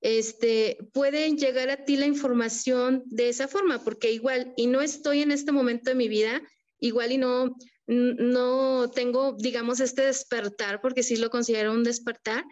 [0.00, 5.22] este, pueden llegar a ti la información de esa forma, porque igual, y no estoy
[5.22, 6.40] en este momento de mi vida,
[6.78, 7.56] igual y no,
[7.88, 12.44] no tengo, digamos, este despertar, porque sí lo considero un despertar,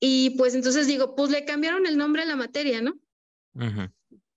[0.00, 2.98] y pues entonces digo, pues le cambiaron el nombre a la materia, ¿no?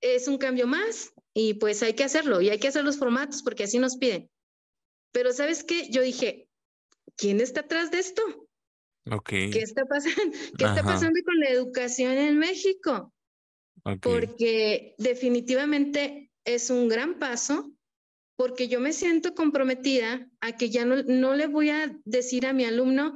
[0.02, 3.42] Es un cambio más y pues hay que hacerlo y hay que hacer los formatos
[3.42, 4.30] porque así nos piden.
[5.14, 5.90] Pero ¿sabes qué?
[5.90, 6.50] Yo dije,
[7.16, 8.22] ¿quién está atrás de esto?
[9.10, 9.30] Ok.
[9.30, 10.22] ¿Qué está pasando?
[10.58, 13.14] ¿Qué está pasando con la educación en México?
[13.84, 14.00] Ok.
[14.02, 17.72] Porque definitivamente es un gran paso
[18.36, 22.54] porque yo me siento comprometida a que ya no, no le voy a decir a
[22.54, 23.14] mi alumno,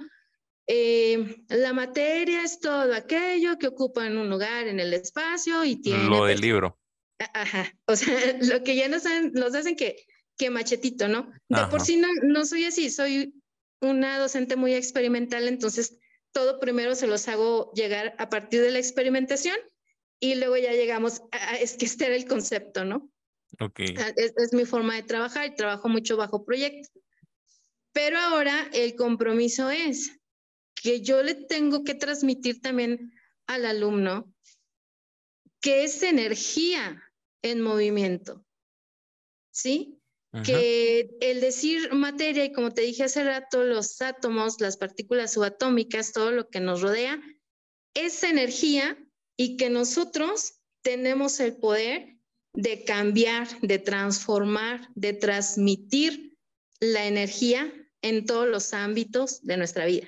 [0.67, 5.77] eh, la materia es todo aquello que ocupa en un lugar en el espacio y
[5.81, 6.03] tiene...
[6.05, 6.79] Lo del pues, libro.
[7.33, 10.05] Ajá, o sea, lo que ya nos, han- nos hacen que,
[10.37, 11.31] que machetito, ¿no?
[11.49, 11.85] De por Ajá.
[11.85, 13.33] sí no, no soy así, soy
[13.81, 15.97] una docente muy experimental, entonces
[16.31, 19.55] todo primero se los hago llegar a partir de la experimentación
[20.19, 23.09] y luego ya llegamos, a, a- es que este era el concepto, ¿no?
[23.59, 23.79] Ok.
[23.97, 26.99] Ah, Es, es mi forma de trabajar y trabajo mucho bajo proyecto.
[27.93, 30.16] Pero ahora el compromiso es
[30.87, 33.11] que yo le tengo que transmitir también
[33.45, 34.33] al alumno
[35.59, 37.03] que es energía
[37.41, 38.45] en movimiento.
[39.51, 39.99] ¿Sí?
[40.45, 46.13] Que el decir materia, y como te dije hace rato, los átomos, las partículas subatómicas,
[46.13, 47.21] todo lo que nos rodea,
[47.93, 48.97] es energía
[49.35, 52.15] y que nosotros tenemos el poder
[52.53, 56.37] de cambiar, de transformar, de transmitir
[56.79, 60.07] la energía en todos los ámbitos de nuestra vida.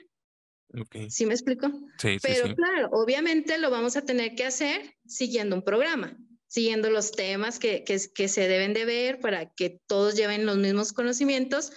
[0.78, 1.10] Ok.
[1.10, 1.68] ¿Sí me explico?
[1.98, 2.56] Sí, sí, Pero sí.
[2.56, 6.18] claro, obviamente lo vamos a tener que hacer siguiendo un programa,
[6.48, 10.58] siguiendo los temas que, que, que se deben de ver para que todos lleven los
[10.58, 11.72] mismos conocimientos,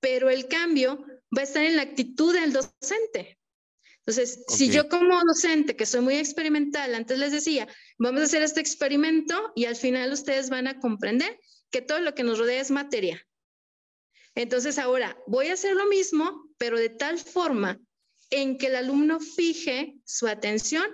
[0.00, 1.04] pero el cambio
[1.36, 3.38] va a estar en la actitud del docente.
[4.06, 4.74] Entonces, si Ok.
[4.74, 7.66] yo como docente, que soy muy experimental, antes les decía,
[7.98, 11.40] vamos a hacer este experimento y al final ustedes van a comprender
[11.72, 13.20] que todo lo que nos rodea es materia.
[14.36, 17.80] Entonces, ahora voy a hacer lo mismo, pero de tal forma
[18.30, 20.86] en que el alumno fije su atención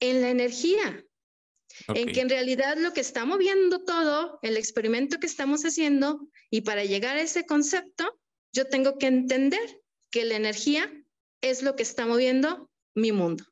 [0.00, 1.04] en la energía,
[1.88, 6.62] en que en realidad lo que está moviendo todo, el experimento que estamos haciendo, y
[6.62, 8.18] para llegar a ese concepto,
[8.52, 9.80] yo tengo que entender
[10.10, 10.92] que la energía
[11.40, 13.44] es lo que está moviendo mi mundo.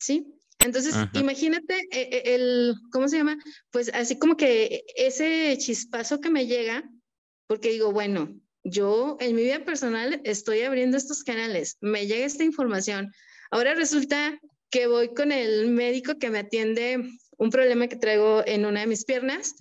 [0.00, 0.34] ¿Sí?
[0.58, 1.10] Entonces, Ajá.
[1.18, 3.36] imagínate eh, eh, el, ¿cómo se llama?
[3.70, 6.88] Pues así como que ese chispazo que me llega,
[7.46, 12.44] porque digo, bueno, yo en mi vida personal estoy abriendo estos canales, me llega esta
[12.44, 13.12] información.
[13.50, 14.38] Ahora resulta
[14.70, 17.04] que voy con el médico que me atiende
[17.36, 19.54] un problema que traigo en una de mis piernas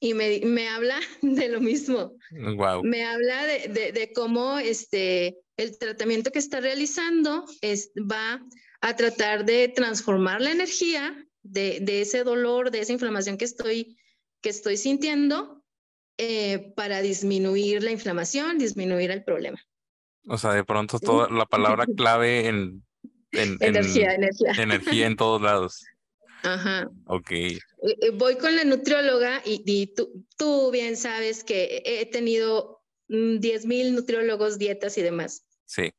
[0.00, 2.16] y me, me habla de lo mismo.
[2.30, 2.82] Wow.
[2.84, 8.40] Me habla de, de, de, cómo este, el tratamiento que está realizando es, va
[8.80, 13.96] a tratar de transformar la energía de, de ese dolor, de esa inflamación que estoy,
[14.40, 15.57] que estoy sintiendo
[16.18, 19.58] eh, para disminuir la inflamación, disminuir el problema.
[20.26, 22.84] O sea, de pronto toda la palabra clave en,
[23.32, 24.52] en energía, en, energía.
[24.62, 25.84] Energía en todos lados.
[26.42, 26.88] Ajá.
[27.06, 27.30] Ok.
[28.14, 33.94] Voy con la nutrióloga y, y tú, tú, bien sabes que he tenido 10 mil
[33.94, 35.44] nutriólogos, dietas y demás.
[35.64, 35.92] Sí.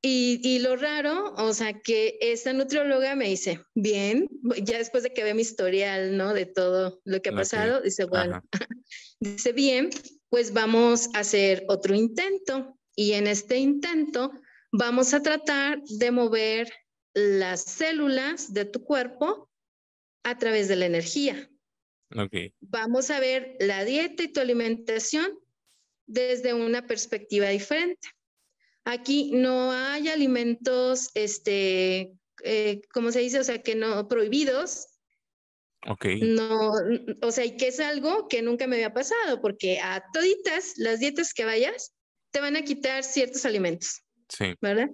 [0.00, 4.28] Y, y, lo raro, o sea, que esta nutrióloga me dice, bien,
[4.62, 6.34] ya después de que ve mi historial, ¿no?
[6.34, 7.90] De todo lo que ha pasado, okay.
[7.90, 8.40] dice, bueno,
[9.20, 9.90] dice, bien,
[10.28, 12.78] pues vamos a hacer otro intento.
[12.94, 14.30] Y en este intento
[14.72, 16.72] vamos a tratar de mover
[17.14, 19.50] las células de tu cuerpo
[20.24, 21.50] a través de la energía.
[22.14, 22.54] Okay.
[22.60, 25.38] Vamos a ver la dieta y tu alimentación
[26.06, 28.08] desde una perspectiva diferente.
[28.90, 33.38] Aquí no hay alimentos, este, eh, ¿cómo se dice?
[33.38, 34.86] O sea, que no prohibidos.
[35.86, 36.06] Ok.
[36.22, 36.72] No,
[37.20, 41.00] o sea, y que es algo que nunca me había pasado, porque a toditas las
[41.00, 41.92] dietas que vayas,
[42.30, 44.00] te van a quitar ciertos alimentos.
[44.30, 44.54] Sí.
[44.62, 44.88] ¿Verdad?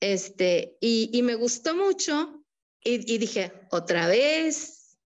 [0.00, 2.44] Este, y, y me gustó mucho
[2.84, 4.98] y, y, dije, otra vez,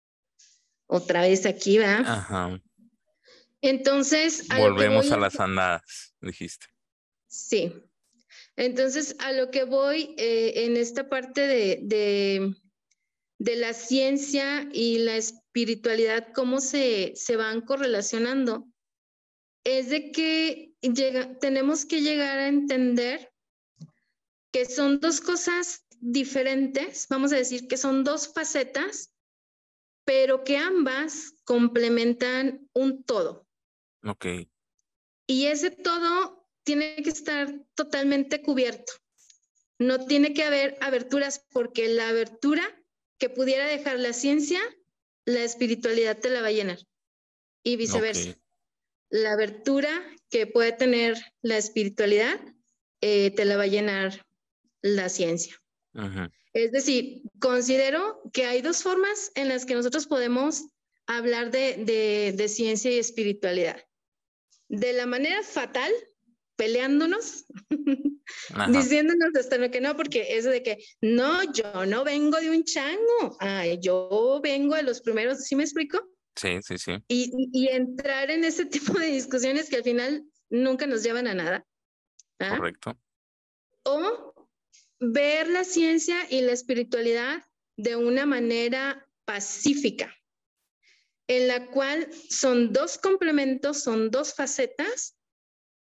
[0.89, 1.99] otra vez aquí va.
[1.99, 2.61] Ajá.
[3.61, 6.74] Entonces, volvemos a, a las andadas, dijiste.
[7.35, 7.73] Sí.
[8.57, 12.55] Entonces, a lo que voy eh, en esta parte de, de,
[13.39, 18.69] de, la ciencia y la espiritualidad, cómo se, se van correlacionando,
[19.65, 23.33] es de que llega, tenemos que llegar a entender
[24.53, 29.13] que son dos cosas diferentes, vamos a decir que son dos facetas,
[30.05, 33.49] pero que ambas complementan un todo.
[34.05, 34.27] Ok.
[35.27, 38.93] Y ese todo tiene que estar totalmente cubierto.
[39.79, 42.63] No tiene que haber aberturas porque la abertura
[43.19, 44.61] que pudiera dejar la ciencia,
[45.25, 46.79] la espiritualidad te la va a llenar.
[47.63, 48.31] Y viceversa.
[48.31, 48.43] Okay.
[49.11, 49.91] La abertura
[50.31, 52.41] que puede tener la espiritualidad
[53.01, 54.27] eh, te la va a llenar
[54.83, 55.57] la ciencia.
[56.53, 60.65] Es decir, considero que hay dos formas en las que nosotros podemos
[61.07, 63.81] hablar de, de, de ciencia y espiritualidad.
[64.69, 65.93] De la manera fatal,
[66.57, 67.45] peleándonos,
[68.71, 72.65] diciéndonos hasta lo que no, porque eso de que no, yo no vengo de un
[72.65, 75.99] chango, ay, yo vengo de los primeros, ¿sí me explico?
[76.37, 76.93] Sí, sí, sí.
[77.09, 81.35] Y, y, entrar en ese tipo de discusiones que al final nunca nos llevan a
[81.35, 81.67] nada.
[82.41, 82.57] ¿ah?
[82.57, 82.99] Correcto.
[83.85, 84.35] O
[85.01, 87.43] ver la ciencia y la espiritualidad
[87.77, 90.15] de una manera pacífica,
[91.29, 95.17] en la cual son dos complementos, son dos facetas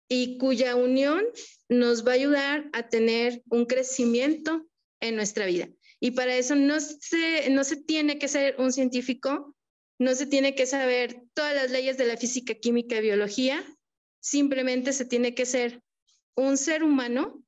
[0.09, 1.23] y cuya unión
[1.69, 4.67] nos va a ayudar a tener un crecimiento
[4.99, 5.69] en nuestra vida.
[6.01, 9.55] Y para eso no se, no se tiene que ser un científico,
[9.99, 13.63] no se tiene que saber todas las leyes de la física, química y biología,
[14.19, 15.81] simplemente se tiene que ser
[16.35, 17.43] un ser humano,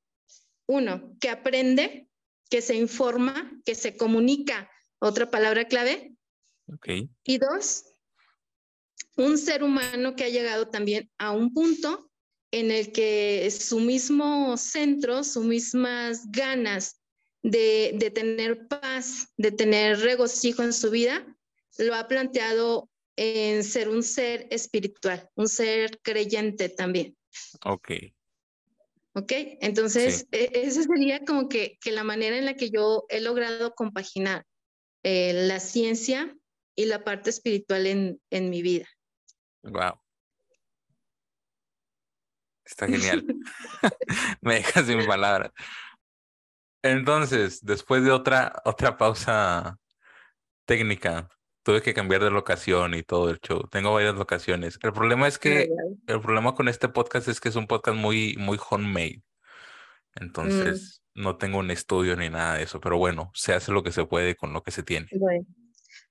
[0.68, 2.08] uno, que aprende,
[2.48, 6.14] que se informa, que se comunica, otra palabra clave.
[6.66, 7.08] Okay.
[7.24, 7.84] Y dos,
[9.16, 12.11] un ser humano que ha llegado también a un punto
[12.52, 17.00] en el que su mismo centro, sus mismas ganas
[17.42, 21.26] de, de, tener paz, de tener regocijo en su vida,
[21.78, 27.16] lo ha planteado en ser un ser espiritual, un ser creyente también.
[27.64, 27.90] Ok.
[29.14, 30.26] Ok, entonces sí.
[30.30, 34.46] e esa sería como que, que, la manera en la que yo he logrado compaginar
[35.02, 36.34] eh, la ciencia
[36.74, 38.88] y la parte espiritual en, en mi vida.
[39.62, 40.01] Wow.
[42.72, 43.22] Está genial.
[44.40, 45.52] Me dejas sin palabras.
[46.82, 49.78] Entonces, después de otra, otra pausa
[50.64, 51.28] técnica,
[51.62, 53.68] tuve que cambiar de locación y todo el show.
[53.70, 54.78] Tengo varias locaciones.
[54.82, 55.68] El problema es que,
[56.06, 59.22] el problema con este podcast es que es un podcast muy, muy homemade.
[60.14, 61.22] Entonces, mm.
[61.22, 64.06] no tengo un estudio ni nada de eso, pero bueno, se hace lo que se
[64.06, 65.08] puede con lo que se tiene.
[65.12, 65.44] Bueno,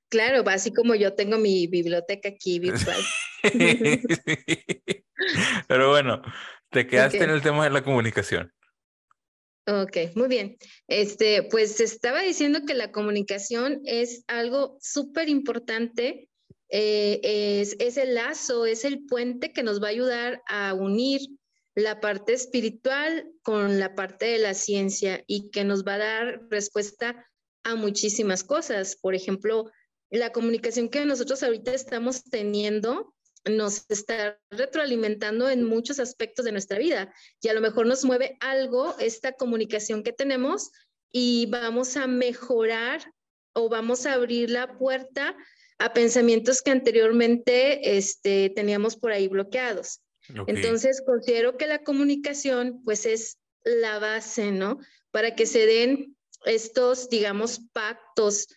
[0.09, 3.01] claro, así como yo tengo mi biblioteca aquí virtual.
[5.67, 6.22] pero bueno,
[6.69, 7.30] te quedaste okay.
[7.30, 8.51] en el tema de la comunicación.
[9.67, 10.57] Ok, muy bien.
[10.88, 16.30] Este, pues estaba diciendo que la comunicación es algo súper importante.
[16.69, 21.22] Eh, es, es el lazo, es el puente que nos va a ayudar a unir
[21.76, 26.41] la parte espiritual con la parte de la ciencia y que nos va a dar
[26.49, 27.28] respuesta
[27.63, 28.97] a muchísimas cosas.
[28.97, 29.72] Por ejemplo,
[30.09, 33.13] la comunicación que nosotros ahorita estamos teniendo
[33.45, 38.37] nos está retroalimentando en muchos aspectos de nuestra vida y a lo mejor nos mueve
[38.39, 40.71] algo esta comunicación que tenemos
[41.11, 43.01] y vamos a mejorar
[43.53, 45.35] o vamos a abrir la puerta
[45.79, 50.01] a pensamientos que anteriormente este, teníamos por ahí bloqueados.
[50.47, 54.79] Entonces, considero que la comunicación, pues, es la base, ¿no?
[55.09, 56.15] Para que se den
[56.45, 58.47] estos, digamos, pactos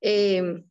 [0.00, 0.62] eh,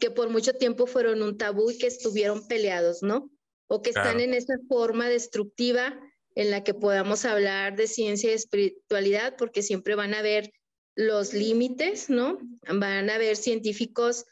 [0.00, 3.30] que por mucho tiempo fueron un tabú y que estuvieron peleados, ¿no?
[3.68, 6.00] O que están en esa forma destructiva
[6.34, 10.50] en la que podamos hablar de ciencia y espiritualidad, porque siempre van a haber
[10.96, 12.38] los límites, ¿no?
[12.66, 14.24] Van a haber científicos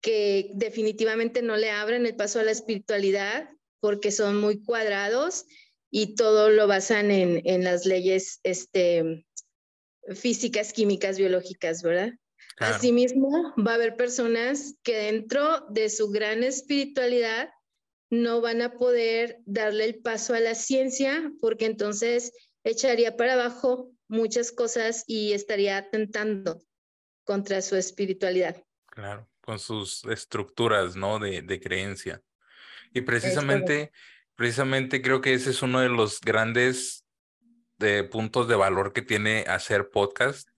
[0.00, 3.50] que definitivamente no le abren el paso a la espiritualidad
[3.80, 5.44] porque son muy cuadrados
[5.90, 9.26] y todo lo basan en, en las leyes este,
[10.14, 12.12] físicas, químicas, biológicas, ¿verdad?
[12.60, 17.50] Asimismo, va a haber personas que dentro de su gran espiritualidad
[18.10, 22.32] no van a poder darle el paso a la ciencia porque entonces
[22.62, 26.60] echaría para abajo muchas cosas y estaría atentando
[27.24, 28.62] contra su espiritualidad.
[28.86, 31.18] Claro, con sus estructuras, ¿no?
[31.18, 32.20] De, de creencia.
[32.92, 33.90] Y precisamente,
[34.34, 37.06] precisamente creo que ese es uno de los grandes
[37.78, 40.49] de puntos de valor que tiene hacer podcast,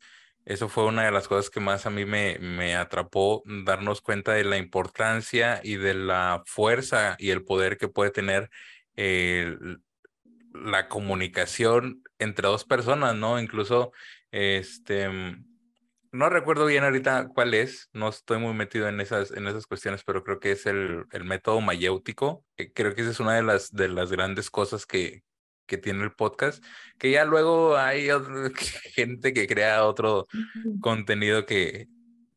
[0.45, 4.33] eso fue una de las cosas que más a mí me, me atrapó, darnos cuenta
[4.33, 8.51] de la importancia y de la fuerza y el poder que puede tener
[10.55, 13.41] la comunicación entre dos personas, ¿no?
[13.41, 13.93] Incluso,
[14.31, 15.09] este,
[16.11, 20.05] no recuerdo bien ahorita cuál es, no estoy muy metido en esas, en esas cuestiones,
[20.05, 22.45] pero creo que es el, el método mayéutico.
[22.75, 25.23] Creo que esa es una de las, de las grandes cosas que,
[25.73, 26.63] que tiene el podcast,
[26.99, 28.09] que ya luego hay
[28.95, 30.27] gente que crea otro
[30.83, 31.89] contenido que,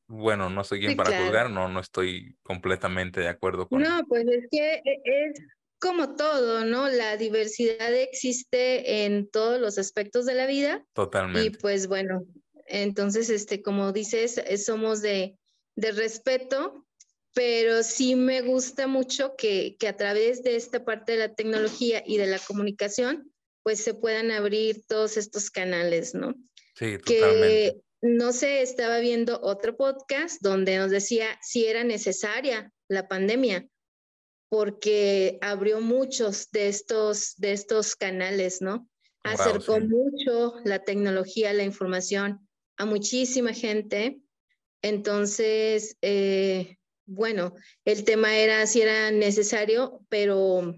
[0.07, 3.81] bueno, no soy quien para juzgar, no, no estoy completamente de acuerdo con.
[3.81, 5.41] No, pues es que e, es
[5.79, 6.87] como todo, ¿no?
[6.87, 10.85] La diversidad existe en todos los aspectos de la vida.
[10.93, 11.45] Totalmente.
[11.45, 12.23] Y pues bueno,
[12.67, 15.37] entonces, este, como dices, somos de,
[15.75, 16.84] de respeto
[17.35, 22.01] pero sí me gusta mucho que, que, a través de esta parte de la tecnología
[22.05, 23.31] y de la comunicación,
[23.61, 26.33] pues se puedan abrir todos estos canales, ¿no?
[26.75, 27.11] Sí, totalmente.
[27.11, 33.67] Que, no sé, estaba viendo otro podcast donde nos decía si era necesaria la pandemia,
[34.47, 38.87] porque abrió muchos de estos, de estos canales, ¿no?
[39.23, 44.21] Acercó mucho la tecnología, la información a muchísima gente.
[44.81, 47.53] Entonces, eh, bueno,
[47.85, 50.75] el tema era si era necesario, pero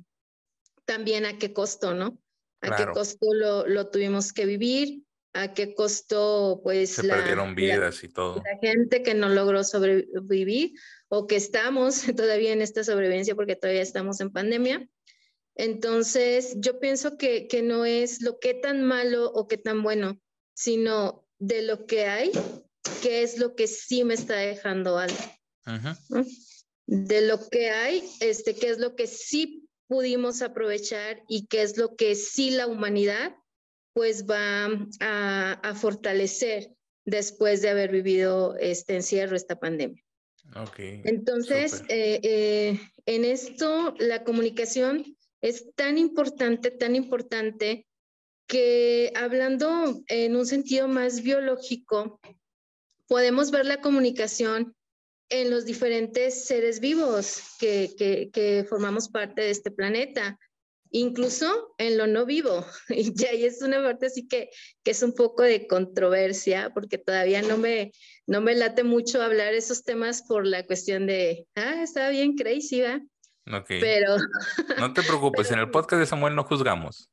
[0.85, 2.17] también a qué costo, ¿no?
[2.61, 5.03] A qué costo lo, lo, tuvimos que vivir,
[5.33, 6.91] a qué costo, pues.
[6.91, 8.41] Se perdieron vidas y todo.
[8.43, 10.73] La gente que no logró sobrevivir
[11.09, 14.87] o que estamos todavía en esta sobrevivencia porque todavía estamos en pandemia.
[15.55, 20.19] Entonces, yo pienso que, que no es lo que tan malo o qué tan bueno,
[20.53, 22.31] sino de lo que hay,
[23.01, 25.17] qué es lo que sí me está dejando algo.
[26.85, 31.77] De lo que hay, este, qué es lo que sí pudimos aprovechar y qué es
[31.77, 33.35] lo que sí la humanidad
[33.93, 36.69] pues va a, fortalecer
[37.03, 40.03] después de haber vivido este encierro, esta pandemia.
[40.55, 47.87] Okay, Entonces, eh, eh, en esto la comunicación es tan importante, tan importante
[48.45, 52.19] que hablando en un sentido más biológico,
[53.07, 54.75] podemos ver la comunicación
[55.29, 60.39] en los diferentes seres vivos que, que, formamos parte de este planeta,
[60.89, 62.65] incluso en lo no vivo.
[62.89, 64.49] Y ahí es una parte así que,
[64.83, 67.91] que es un poco de controversia, porque todavía no me,
[68.25, 72.81] no me late mucho hablar esos temas por la cuestión de, ah, está bien crazy,
[72.81, 73.01] ¿va?
[73.67, 74.17] Pero...
[74.77, 77.09] No te preocupes, en el podcast de Samuel no juzgamos.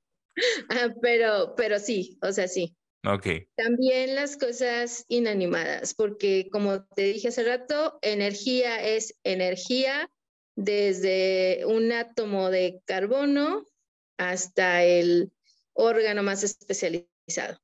[0.68, 2.76] Ah, pero, pero sí, o sea, sí.
[3.06, 3.26] Ok.
[3.56, 10.10] También las cosas inanimadas, porque como te dije hace rato, energía es energía
[10.56, 13.66] desde un átomo de carbono
[14.16, 15.32] hasta el
[15.74, 17.58] órgano más especializado.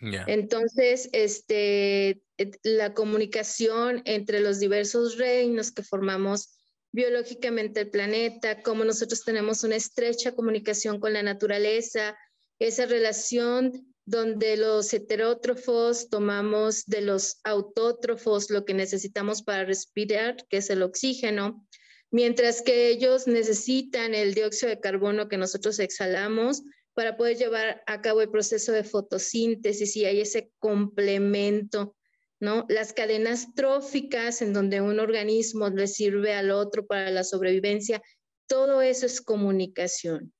[0.00, 2.20] Entonces, este,
[2.62, 6.58] la comunicación entre los diversos reinos que formamos
[6.92, 12.16] biológicamente el planeta, cómo nosotros tenemos una estrecha comunicación con la naturaleza,
[12.58, 20.56] esa relación donde los heterótrofos tomamos de los autótrofos lo que necesitamos para respirar, que
[20.56, 21.66] es el oxígeno,
[22.10, 26.62] mientras que ellos necesitan el dióxido de carbono que nosotros exhalamos
[26.94, 31.94] para poder llevar a cabo el proceso de fotosíntesis y hay ese complemento
[32.40, 32.66] ¿no?
[32.68, 38.00] Las cadenas tróficas en donde un organismo le sirve al otro para la sobrevivencia,
[38.46, 40.32] todo eso es comunicación.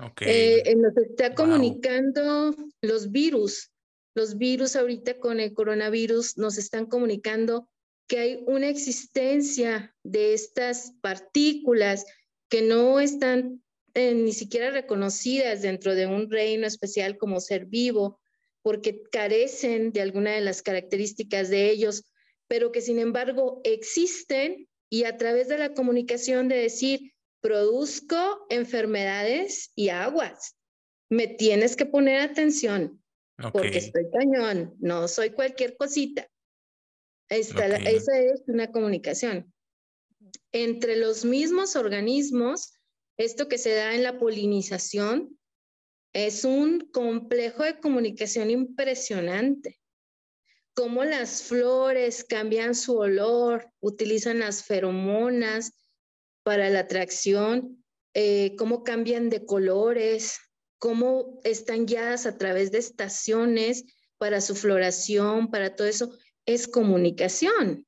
[0.00, 0.62] Okay.
[0.64, 3.70] Eh, nos está comunicando los virus.
[4.14, 7.68] Los virus ahorita con el coronavirus nos están comunicando
[8.06, 12.04] que hay una existencia de estas partículas
[12.48, 13.62] que no están
[13.94, 18.20] eh, ni siquiera reconocidas dentro de un reino especial como ser vivo,
[18.62, 22.04] porque carecen de alguna de las características de ellos,
[22.48, 29.72] pero que sin embargo existen y a través de la comunicación de decir, produzco enfermedades
[29.74, 30.56] y aguas,
[31.10, 33.02] me tienes que poner atención,
[33.52, 36.28] porque estoy cañón, no soy cualquier cosita.
[37.28, 39.52] Esta, Esa es una comunicación.
[40.52, 42.74] Entre los mismos organismos,
[43.16, 45.38] esto que se da en la polinización,
[46.12, 49.80] es un complejo de comunicación impresionante.
[50.74, 55.72] Cómo las flores cambian su olor, utilizan las feromonas
[56.50, 57.80] para la atracción,
[58.12, 60.40] eh, cómo cambian de colores,
[60.80, 63.84] cómo están guiadas a través de estaciones
[64.18, 66.12] para su floración, para todo eso,
[66.46, 67.86] es comunicación.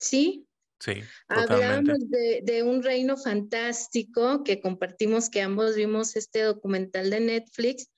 [0.00, 0.48] ¿Sí?
[0.80, 1.02] Sí.
[1.28, 7.90] Hablamos de, de, un reino fantástico que compartimos, que ambos vimos este documental de Netflix,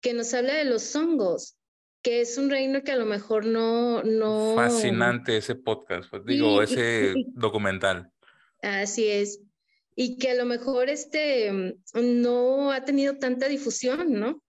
[0.00, 1.56] que nos habla de los hongos,
[2.00, 4.04] que es un reino que a lo mejor no...
[4.04, 4.54] no...
[4.54, 8.12] Fascinante ese podcast, pues, digo, ese documental.
[8.62, 9.40] Así es.
[9.94, 14.42] Y que a lo mejor este no ha tenido tanta difusión, ¿no?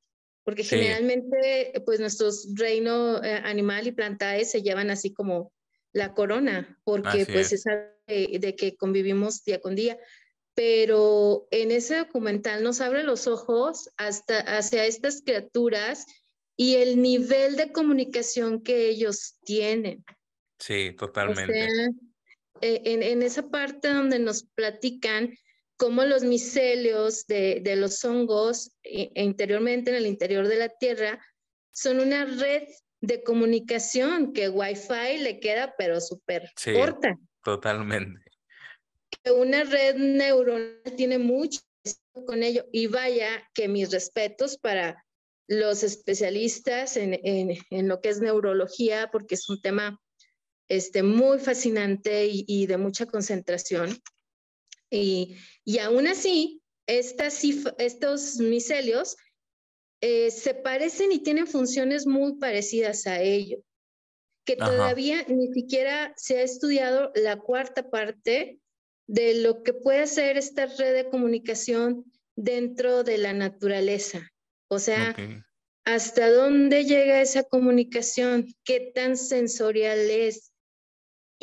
[0.45, 5.51] Porque generalmente, pues nuestros reinos eh, animal y plantae se llevan así como
[5.93, 7.63] la corona, porque pues es,
[8.07, 9.97] de, que convivimos día con día.
[10.55, 16.05] Pero en ese documental nos abre los ojos hasta hacia estas criaturas
[16.55, 20.03] y el nivel de comunicación que ellos tienen.
[20.59, 21.89] Sí, totalmente.
[22.63, 25.35] En, esa parte donde nos platican
[25.77, 30.69] cómo los micelios de, de los hongos e, e interiormente en el interior de la
[30.69, 31.23] Tierra
[31.71, 32.63] son una red
[33.01, 37.17] de comunicación que Wi-Fi le queda pero súper corta.
[37.43, 38.21] Totalmente.
[39.35, 41.59] Una red neuronal tiene mucho
[42.25, 45.03] con ello y vaya que mis respetos para
[45.47, 49.99] los especialistas en, en, en lo que es neurología porque es un tema
[50.75, 53.97] este, muy fascinante y, y de mucha concentración.
[54.89, 57.41] Y, y aún así, estas,
[57.77, 59.17] estos micelios
[60.01, 63.59] eh, se parecen y tienen funciones muy parecidas a ello,
[64.45, 68.59] que todavía ni siquiera se ha estudiado la cuarta parte
[69.07, 72.05] de lo que puede hacer esta red de comunicación
[72.35, 74.29] dentro de la naturaleza.
[74.69, 75.15] O sea,
[75.85, 80.52] hasta dónde llega esa comunicación, qué tan sensorial es.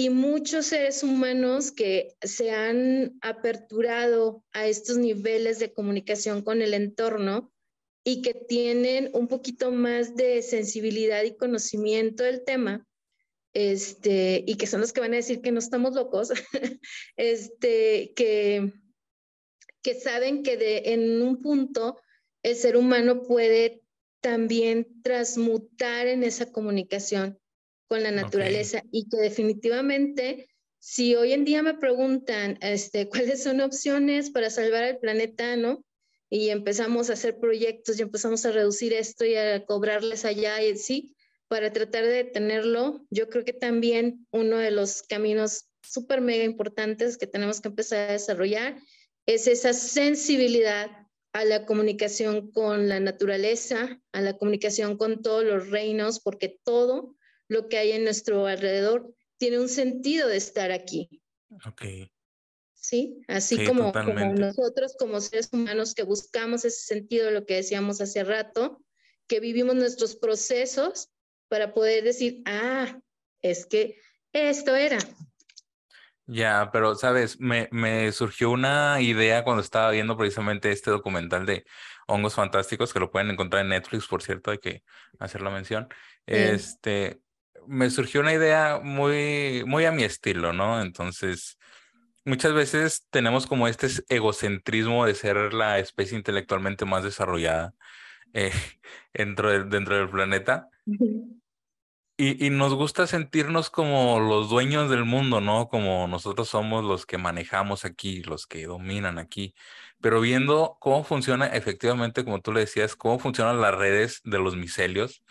[0.01, 6.73] Y muchos seres humanos que se han aperturado a estos niveles de comunicación con el
[6.73, 7.53] entorno,
[8.03, 12.89] y que tienen un poquito más de sensibilidad y conocimiento del tema,
[13.53, 16.31] este, y que son los que van a decir que no estamos locos,
[17.19, 18.73] este, que,
[19.83, 22.01] que saben que de, en un punto
[22.43, 23.83] el ser humano puede
[24.23, 27.39] también transmutar en esa comunicación
[27.91, 30.49] con la naturaleza y que definitivamente
[30.79, 35.85] si hoy en día me preguntan este, cuáles son opciones para salvar al planeta, ¿no?
[36.31, 40.77] y empezamos a hacer proyectos y empezamos a reducir esto y a cobrarles allá y
[40.77, 41.17] sí,
[41.49, 43.05] para tratar de detenerlo.
[43.11, 48.09] Yo creo que también uno de los caminos súper mega importantes que tenemos que empezar
[48.09, 48.77] a desarrollar
[49.27, 50.89] es esa sensibilidad
[51.33, 57.17] a la comunicación con la naturaleza, a la comunicación con todos los reinos, porque todo
[57.51, 61.21] lo que hay en nuestro alrededor tiene un sentido de estar aquí.
[61.67, 62.11] Okay.
[62.81, 63.23] ¿sí?
[63.29, 68.25] Así como, como, nosotros como seres humanos que buscamos ese sentido, lo que decíamos hace
[68.25, 68.83] rato,
[69.27, 71.11] que vivimos nuestros procesos
[71.49, 72.99] para poder decir, ah,
[73.43, 73.97] es que
[74.33, 74.99] esto era.
[76.27, 81.65] Ya, pero sabes, me, me surgió una idea cuando estaba viendo precisamente este documental de
[82.07, 84.85] hongos fantásticos, que lo pueden encontrar en Netflix, por cierto, hay que
[85.19, 85.89] hacer la mención.
[86.27, 87.21] Este,
[87.67, 90.81] me surgió una idea muy, muy a mi estilo, ¿no?
[90.81, 91.59] Entonces,
[92.25, 97.75] muchas veces tenemos como este egocentrismo de ser la especie intelectualmente más desarrollada
[98.33, 98.53] eh,
[99.15, 100.69] dentro, dentro del planeta.
[102.17, 105.69] Y, y, nos gusta sentirnos como los dueños del mundo, ¿no?
[105.69, 109.55] Como nosotros somos los que manejamos aquí, los que dominan aquí.
[110.03, 114.55] Pero viendo cómo funciona efectivamente, como tú le decías, cómo funcionan las redes de los
[114.55, 115.23] micelios,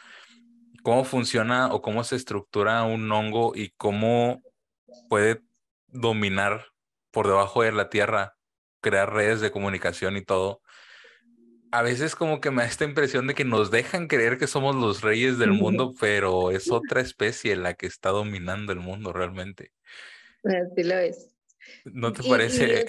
[0.83, 4.41] cómo funciona o cómo se estructura un hongo y cómo
[5.07, 5.41] puede
[5.87, 6.65] dominar
[7.11, 8.35] por debajo de la tierra,
[8.81, 10.61] crear redes de comunicación y todo.
[11.71, 14.75] A veces como que me da esta impresión de que nos dejan creer que somos
[14.75, 19.71] los reyes del mundo, pero es otra especie la que está dominando el mundo realmente.
[20.43, 21.35] Así lo es.
[21.85, 22.85] ¿No te parece?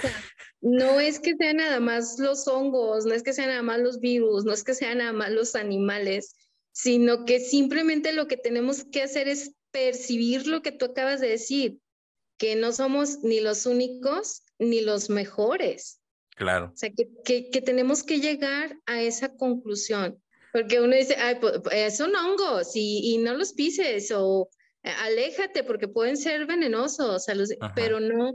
[0.62, 4.00] no es que sean nada más los hongos, no es que sean nada más los
[4.00, 6.34] virus, no es que sean nada más los animales,
[6.72, 11.28] sino que simplemente lo que tenemos que hacer es percibir lo que tú acabas de
[11.28, 11.78] decir,
[12.38, 16.01] que no somos ni los únicos ni los mejores.
[16.36, 16.72] Claro.
[16.74, 20.22] O sea, que, que, tenemos que llegar a esa conclusión,
[20.52, 24.48] porque uno dice, Ay, pues, son hongos y, y no los pises o
[24.82, 27.26] aléjate porque pueden ser venenosos,
[27.74, 28.34] pero no,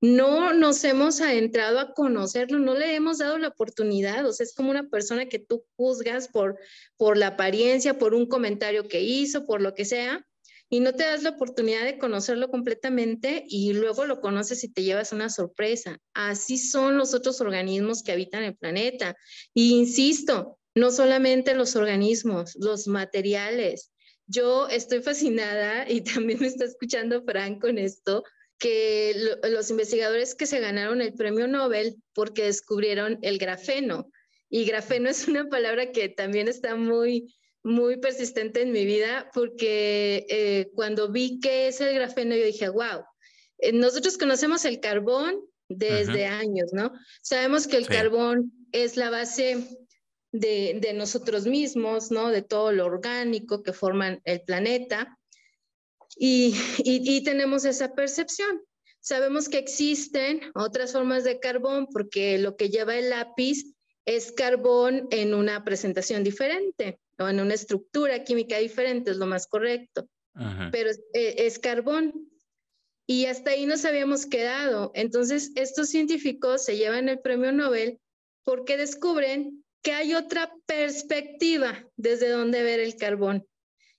[0.00, 4.54] no nos hemos adentrado a conocerlo, no le hemos dado la oportunidad, o sea, es
[4.54, 6.58] como una persona que tú juzgas por,
[6.96, 10.26] por la apariencia, por un comentario que hizo, por lo que sea,
[10.68, 14.82] y no te das la oportunidad de conocerlo completamente y luego lo conoces y te
[14.82, 15.98] llevas una sorpresa.
[16.12, 19.16] Así son los otros organismos que habitan el planeta.
[19.54, 23.92] Y insisto, no solamente los organismos, los materiales.
[24.26, 28.24] Yo estoy fascinada y también me está escuchando Frank con esto,
[28.58, 29.14] que
[29.44, 34.10] los investigadores que se ganaron el premio Nobel porque descubrieron el grafeno.
[34.48, 40.24] Y grafeno es una palabra que también está muy, muy persistente en mi vida porque
[40.28, 43.04] eh, cuando vi que es el grafeno yo dije, wow,
[43.58, 46.92] eh, nosotros conocemos el carbón desde años, ¿no?
[47.22, 49.66] Sabemos que el carbón es la base
[50.30, 52.30] de, de, nosotros mismos, ¿no?
[52.30, 55.15] De todo lo orgánico que forman el planeta.
[56.16, 58.62] Y, tenemos esa percepción.
[59.00, 63.74] Sabemos que existen otras formas de carbón porque lo que lleva el lápiz
[64.04, 69.46] es carbón en una presentación diferente o en una estructura química diferente, es lo más
[69.46, 70.08] correcto.
[70.70, 72.28] Pero e, es, carbón.
[73.06, 74.90] Y hasta ahí nos habíamos quedado.
[74.94, 78.00] Entonces, estos científicos se llevan el premio Nobel
[78.44, 83.46] porque descubren que hay otra perspectiva desde donde ver el carbón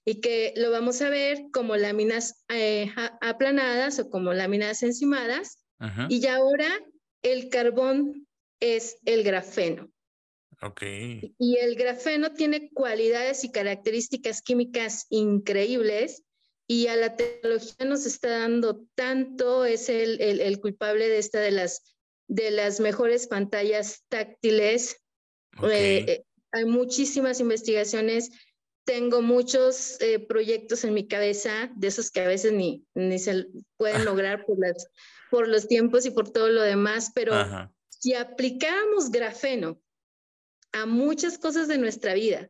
[0.07, 2.89] y que lo vamos a ver como láminas eh,
[3.19, 5.59] aplanadas o como láminas encimadas.
[6.07, 6.69] Y ya ahora
[7.23, 8.25] el carbón
[8.61, 9.91] es el grafeno.
[10.61, 10.81] Ok.
[11.37, 16.23] Y el grafeno tiene cualidades y características químicas increíbles
[16.67, 21.51] y a la tecnología nos está dando tanto, es el, el, culpable de esta de
[21.51, 21.83] las,
[22.27, 25.01] de las mejores pantallas táctiles.
[25.63, 26.23] Eh, eh,
[26.53, 28.31] hay muchísimas investigaciones
[28.87, 33.47] tengo muchos eh, proyectos en mi cabeza, de esos que a veces ni, ni se
[33.75, 34.87] pueden lograr por, las,
[35.29, 37.33] por los tiempos y por todo lo demás, pero
[37.89, 39.81] si aplicáramos grafeno
[40.71, 42.49] a muchas cosas de nuestra vida,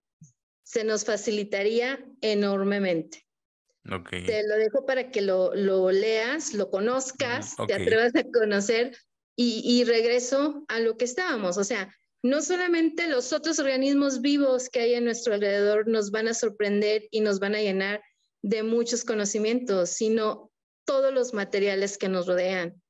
[0.61, 3.25] se nos facilitaría enormemente.
[4.27, 8.95] Te lo dejo para que lo, lo leas, lo conozcas, te atrevas a conocer
[9.35, 11.57] y, y regreso a lo que estábamos.
[11.57, 11.91] O sea,
[12.23, 17.07] no solamente los otros organismos vivos que hay en nuestro alrededor nos van a sorprender
[17.11, 18.01] y nos van a llenar
[18.41, 20.51] de muchos conocimientos, sino
[20.85, 22.81] todos los materiales que nos rodean.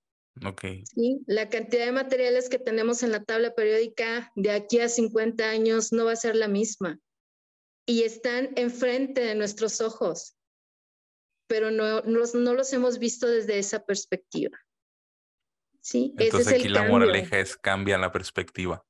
[0.46, 0.86] Okay.
[0.86, 1.22] ¿Sí?
[1.26, 5.92] La cantidad de materiales que tenemos en la tabla periódica de aquí a 50 años
[5.92, 7.00] no va a ser la misma.
[7.86, 10.36] Y están enfrente de nuestros ojos,
[11.48, 14.58] pero no, no, los hemos visto desde esa perspectiva.
[15.82, 16.14] ¿Sí?
[16.18, 18.86] Entonces aquí la moraleja es cambia la perspectiva.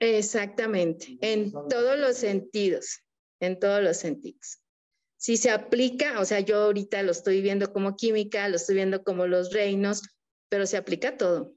[0.00, 3.00] Exactamente, en todos los sentidos,
[3.40, 4.60] en todos los sentidos.
[5.16, 9.02] Si se aplica, o sea, yo ahorita lo estoy viendo como química, lo estoy viendo
[9.02, 10.02] como los reinos,
[10.50, 11.54] pero se aplica todo,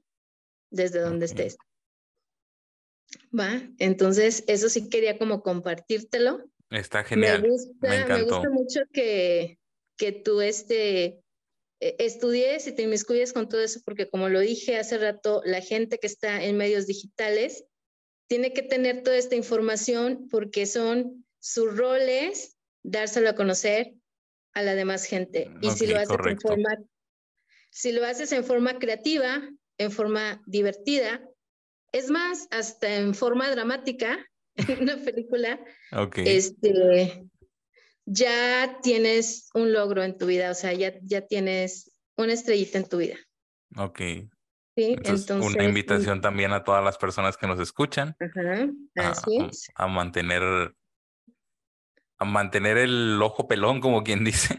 [0.70, 1.58] desde donde estés.
[3.38, 3.62] ¿Va?
[3.78, 6.50] Entonces, eso sí quería como compartírtelo.
[6.70, 7.42] Está genial.
[7.42, 9.58] Me gusta, me, gusta mucho que,
[9.96, 11.22] que tú este,
[11.80, 15.60] e, estudies y te inmiscuyes con todo eso, porque como lo dije hace rato, la
[15.60, 17.64] gente que está en medios digitales
[18.28, 23.94] tiene que tener toda esta información porque son sus roles dárselo a conocer
[24.52, 25.50] a la demás gente.
[25.60, 26.78] Y si lo haces en forma,
[27.70, 29.48] si lo haces en forma creativa,
[29.78, 31.22] en forma divertida,
[31.92, 34.18] es más, hasta en forma dramática,
[34.56, 35.60] en una película,
[36.16, 37.24] este,
[38.04, 42.88] ya tienes un logro en tu vida, o sea, ya, ya tienes una estrellita en
[42.88, 43.16] tu vida.
[43.76, 44.00] Ok,
[44.84, 48.16] entonces, una invitación también a todas las personas que nos escuchan
[49.74, 50.74] a, mantener
[52.18, 54.58] a mantener el ojo pelón, como quien dice.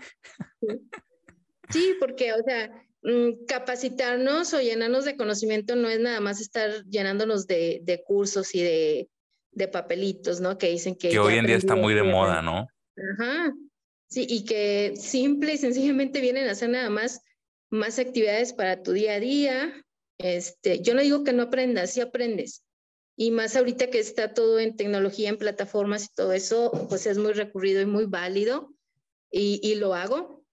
[1.69, 2.71] Sí, porque, o sea,
[3.03, 8.55] mm, capacitarnos o llenarnos de conocimiento no es nada más estar llenándonos de, de cursos
[8.55, 9.09] y de,
[9.51, 10.57] de, papelitos, ¿no?
[10.57, 11.09] Que dicen que...
[11.09, 12.67] Que hoy en día está muy de moda, ¿no?
[13.13, 13.53] Ajá.
[14.07, 17.21] Sí, y que simple y sencillamente vienen a hacer nada más
[17.69, 19.85] más actividades para tu día a día.
[20.19, 22.63] Este, yo no digo que no aprendas, sí aprendes.
[23.17, 27.17] Y más ahorita que está todo en tecnología, en plataformas y todo eso, pues es
[27.17, 28.73] muy recurrido y muy válido
[29.31, 30.45] y, y lo hago.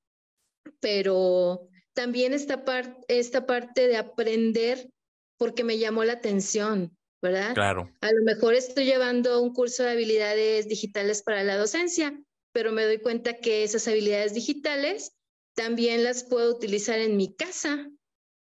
[0.80, 4.90] Pero también esta, parte esta parte de aprender
[5.38, 7.54] porque me llamó la atención, ¿verdad?
[7.54, 7.90] Claro.
[8.00, 12.18] A lo mejor estoy llevando un curso de habilidades digitales para la docencia,
[12.52, 15.12] pero me doy cuenta que esas habilidades digitales
[15.54, 17.90] también las puedo utilizar en mi casa,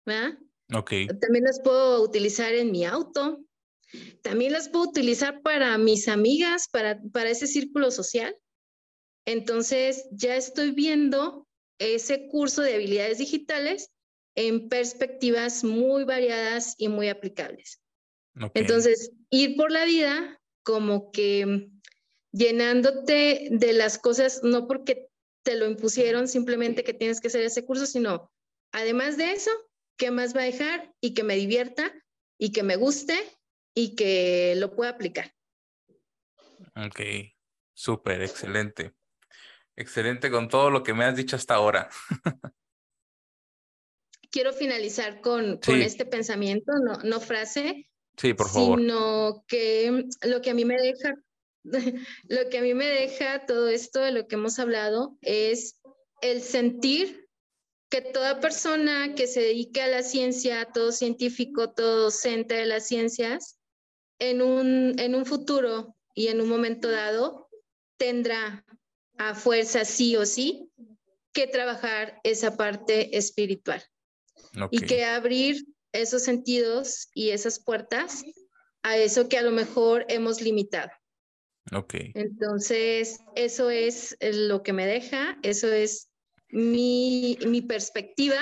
[0.06, 0.38] ¿verdad?
[0.74, 0.92] Ok.
[1.20, 3.44] También las puedo utilizar en mi auto.
[4.22, 8.36] También las puedo utilizar para mis amigas, para, para ese círculo social.
[9.26, 11.48] Entonces, ya estoy viendo
[11.80, 13.90] ese curso de habilidades digitales
[14.36, 17.82] en perspectivas muy variadas y muy aplicables.
[18.36, 18.62] okay.
[18.62, 21.70] Entonces, ir por la vida como que
[22.32, 25.10] llenándote de las cosas, no porque
[25.44, 28.32] te lo impusieron simplemente que tienes que hacer ese curso, sino
[28.72, 29.52] además de eso,
[30.00, 30.92] ¿qué más va a dejar?
[31.00, 31.94] Y que me divierta
[32.40, 33.20] y que me guste
[33.76, 35.36] y que lo pueda aplicar.
[36.76, 37.02] Ok,
[37.74, 38.96] súper, excelente.
[39.76, 41.90] Excelente con todo lo que me has dicho hasta ahora.
[44.32, 48.80] Quiero finalizar con, este pensamiento, no, no frase, Sí, por favor.
[48.80, 51.16] sino que lo que a mí me deja,
[52.28, 55.82] lo que a mí me deja todo esto de lo que hemos hablado es
[56.22, 57.29] el sentir
[57.90, 62.88] que toda persona que se dedique a la ciencia, todo científico, todo docente de las
[62.88, 63.60] ciencias,
[64.20, 67.50] en un, en un futuro y en un momento dado
[67.98, 68.66] tendrá
[69.18, 70.72] a fuerza sí o sí
[71.34, 73.84] que trabajar esa parte espiritual.
[74.72, 78.24] Y que abrir esos sentidos y esas puertas
[78.84, 80.90] a eso que a lo mejor hemos limitado.
[81.72, 86.09] ok, Entonces, eso es lo que me deja, eso es
[86.50, 88.38] mi, mi perspectiva,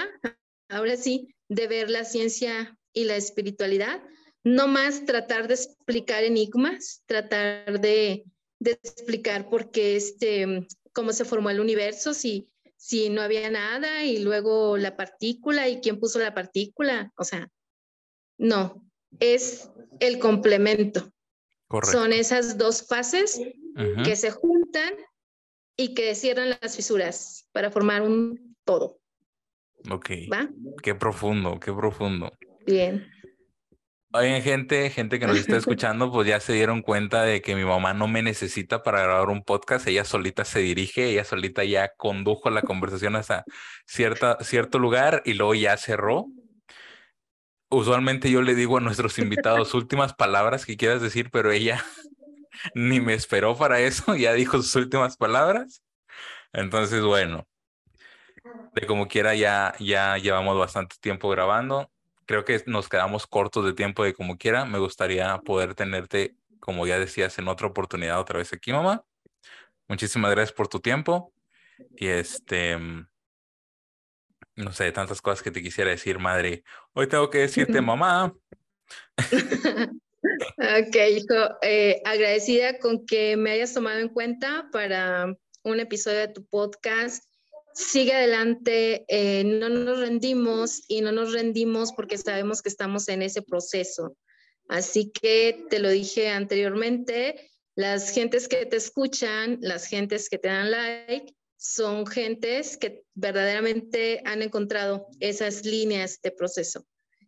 [0.70, 4.04] ahora sí, de ver la ciencia y la espiritualidad.
[4.44, 8.24] No más tratar de explicar enigmas, tratar de,
[8.60, 14.04] de explicar por qué este, cómo se formó el universo, si, si no había nada
[14.04, 17.12] y luego la partícula y quién puso la partícula.
[17.18, 17.50] O sea,
[18.38, 18.88] no,
[19.20, 19.70] es
[20.00, 21.12] el complemento.
[21.68, 21.98] correcto.
[21.98, 23.42] Son esas dos fases
[24.04, 24.94] que se juntan
[25.78, 29.00] y que cierran las fisuras para formar un todo.
[29.90, 30.50] Ok, ¿Va?
[30.82, 32.36] qué profundo, qué profundo.
[32.66, 33.08] Bien.
[34.12, 37.64] Oigan, gente, gente que nos está escuchando, pues ya se dieron cuenta de que mi
[37.64, 41.94] mamá no me necesita para grabar un podcast, ella solita se dirige, ella solita ya
[41.96, 43.46] condujo la conversación hasta
[43.86, 46.26] cierta, cierto lugar y luego ya cerró.
[47.70, 51.84] Usualmente yo le digo a nuestros invitados últimas palabras que quieras decir, pero ella
[52.74, 55.84] ni me esperó para eso, ya dijo sus últimas palabras.
[56.54, 57.48] Entonces, bueno,
[58.74, 61.92] de como quiera ya, ya llevamos bastante tiempo grabando.
[62.26, 64.66] Creo que nos quedamos cortos de tiempo de como quiera.
[64.66, 69.04] Me gustaría poder tenerte, como ya decías, en otra oportunidad otra vez aquí, mamá.
[69.88, 71.34] Muchísimas gracias por tu tiempo.
[71.96, 72.78] Y este,
[74.56, 76.64] no sé, tantas cosas que te quisiera decir, madre.
[76.94, 78.34] Hoy tengo que decirte, mamá.
[80.24, 86.28] Ok, hijo, eh, agradecida con que me hayas tomado en cuenta para un episodio de
[86.30, 87.24] tu podcast.
[87.74, 93.22] Sigue adelante, eh, no nos rendimos y no nos rendimos porque sabemos que estamos en
[93.22, 94.18] ese proceso.
[94.68, 100.48] Así que te lo dije anteriormente, las gentes que te escuchan, las gentes que te
[100.48, 106.86] dan like, son gentes que verdaderamente han encontrado esas líneas de proceso.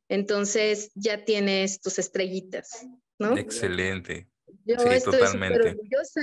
[0.10, 2.88] Entonces ya tienes tus estrellitas,
[3.20, 3.38] ¿no?
[3.38, 4.28] Excelente.
[4.66, 6.22] Yo Sí, estoy súper orgullosa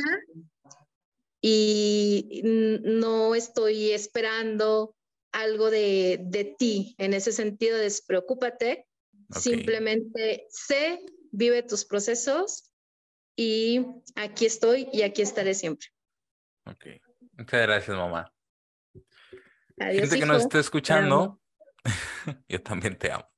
[1.40, 4.96] y no estoy esperando
[5.32, 8.86] algo de, de ti en ese sentido, despreocúpate,
[9.30, 11.00] simplemente sé,
[11.30, 12.72] vive tus procesos
[13.36, 13.86] y
[14.16, 15.88] aquí estoy y aquí estaré siempre.
[16.64, 16.86] Ok.
[17.32, 18.32] Muchas gracias, mamá.
[19.78, 21.40] Adiós, Gente que nos está escuchando,
[22.48, 23.28] yo también te amo.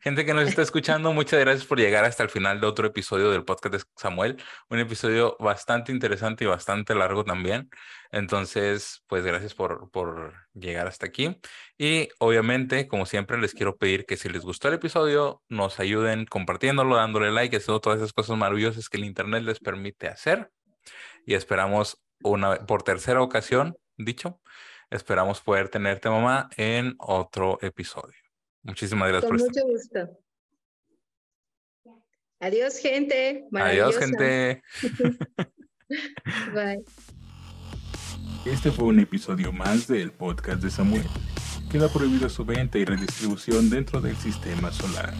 [0.00, 3.30] Gente que nos está escuchando, muchas gracias por llegar hasta el final de otro episodio
[3.30, 4.42] del podcast de Samuel.
[4.70, 7.68] Un episodio bastante interesante y bastante largo también.
[8.10, 11.38] Entonces, pues gracias por, por llegar hasta aquí.
[11.76, 16.24] Y obviamente, como siempre, les quiero pedir que si les gustó el episodio, nos ayuden
[16.26, 20.50] compartiéndolo, dándole like, haciendo todas esas cosas maravillosas que el Internet les permite hacer.
[21.26, 24.40] Y esperamos una por tercera ocasión, dicho,
[24.90, 28.27] esperamos poder tenerte, mamá, en otro episodio.
[28.62, 29.64] Muchísimas gracias Con por estar.
[29.64, 30.18] mucho gusto.
[32.40, 33.44] Adiós, gente.
[33.52, 34.62] Adiós, gente.
[36.54, 36.84] Bye.
[38.44, 41.06] Este fue un episodio más del podcast de Samuel.
[41.70, 45.12] Queda prohibido su venta y redistribución dentro del sistema solar.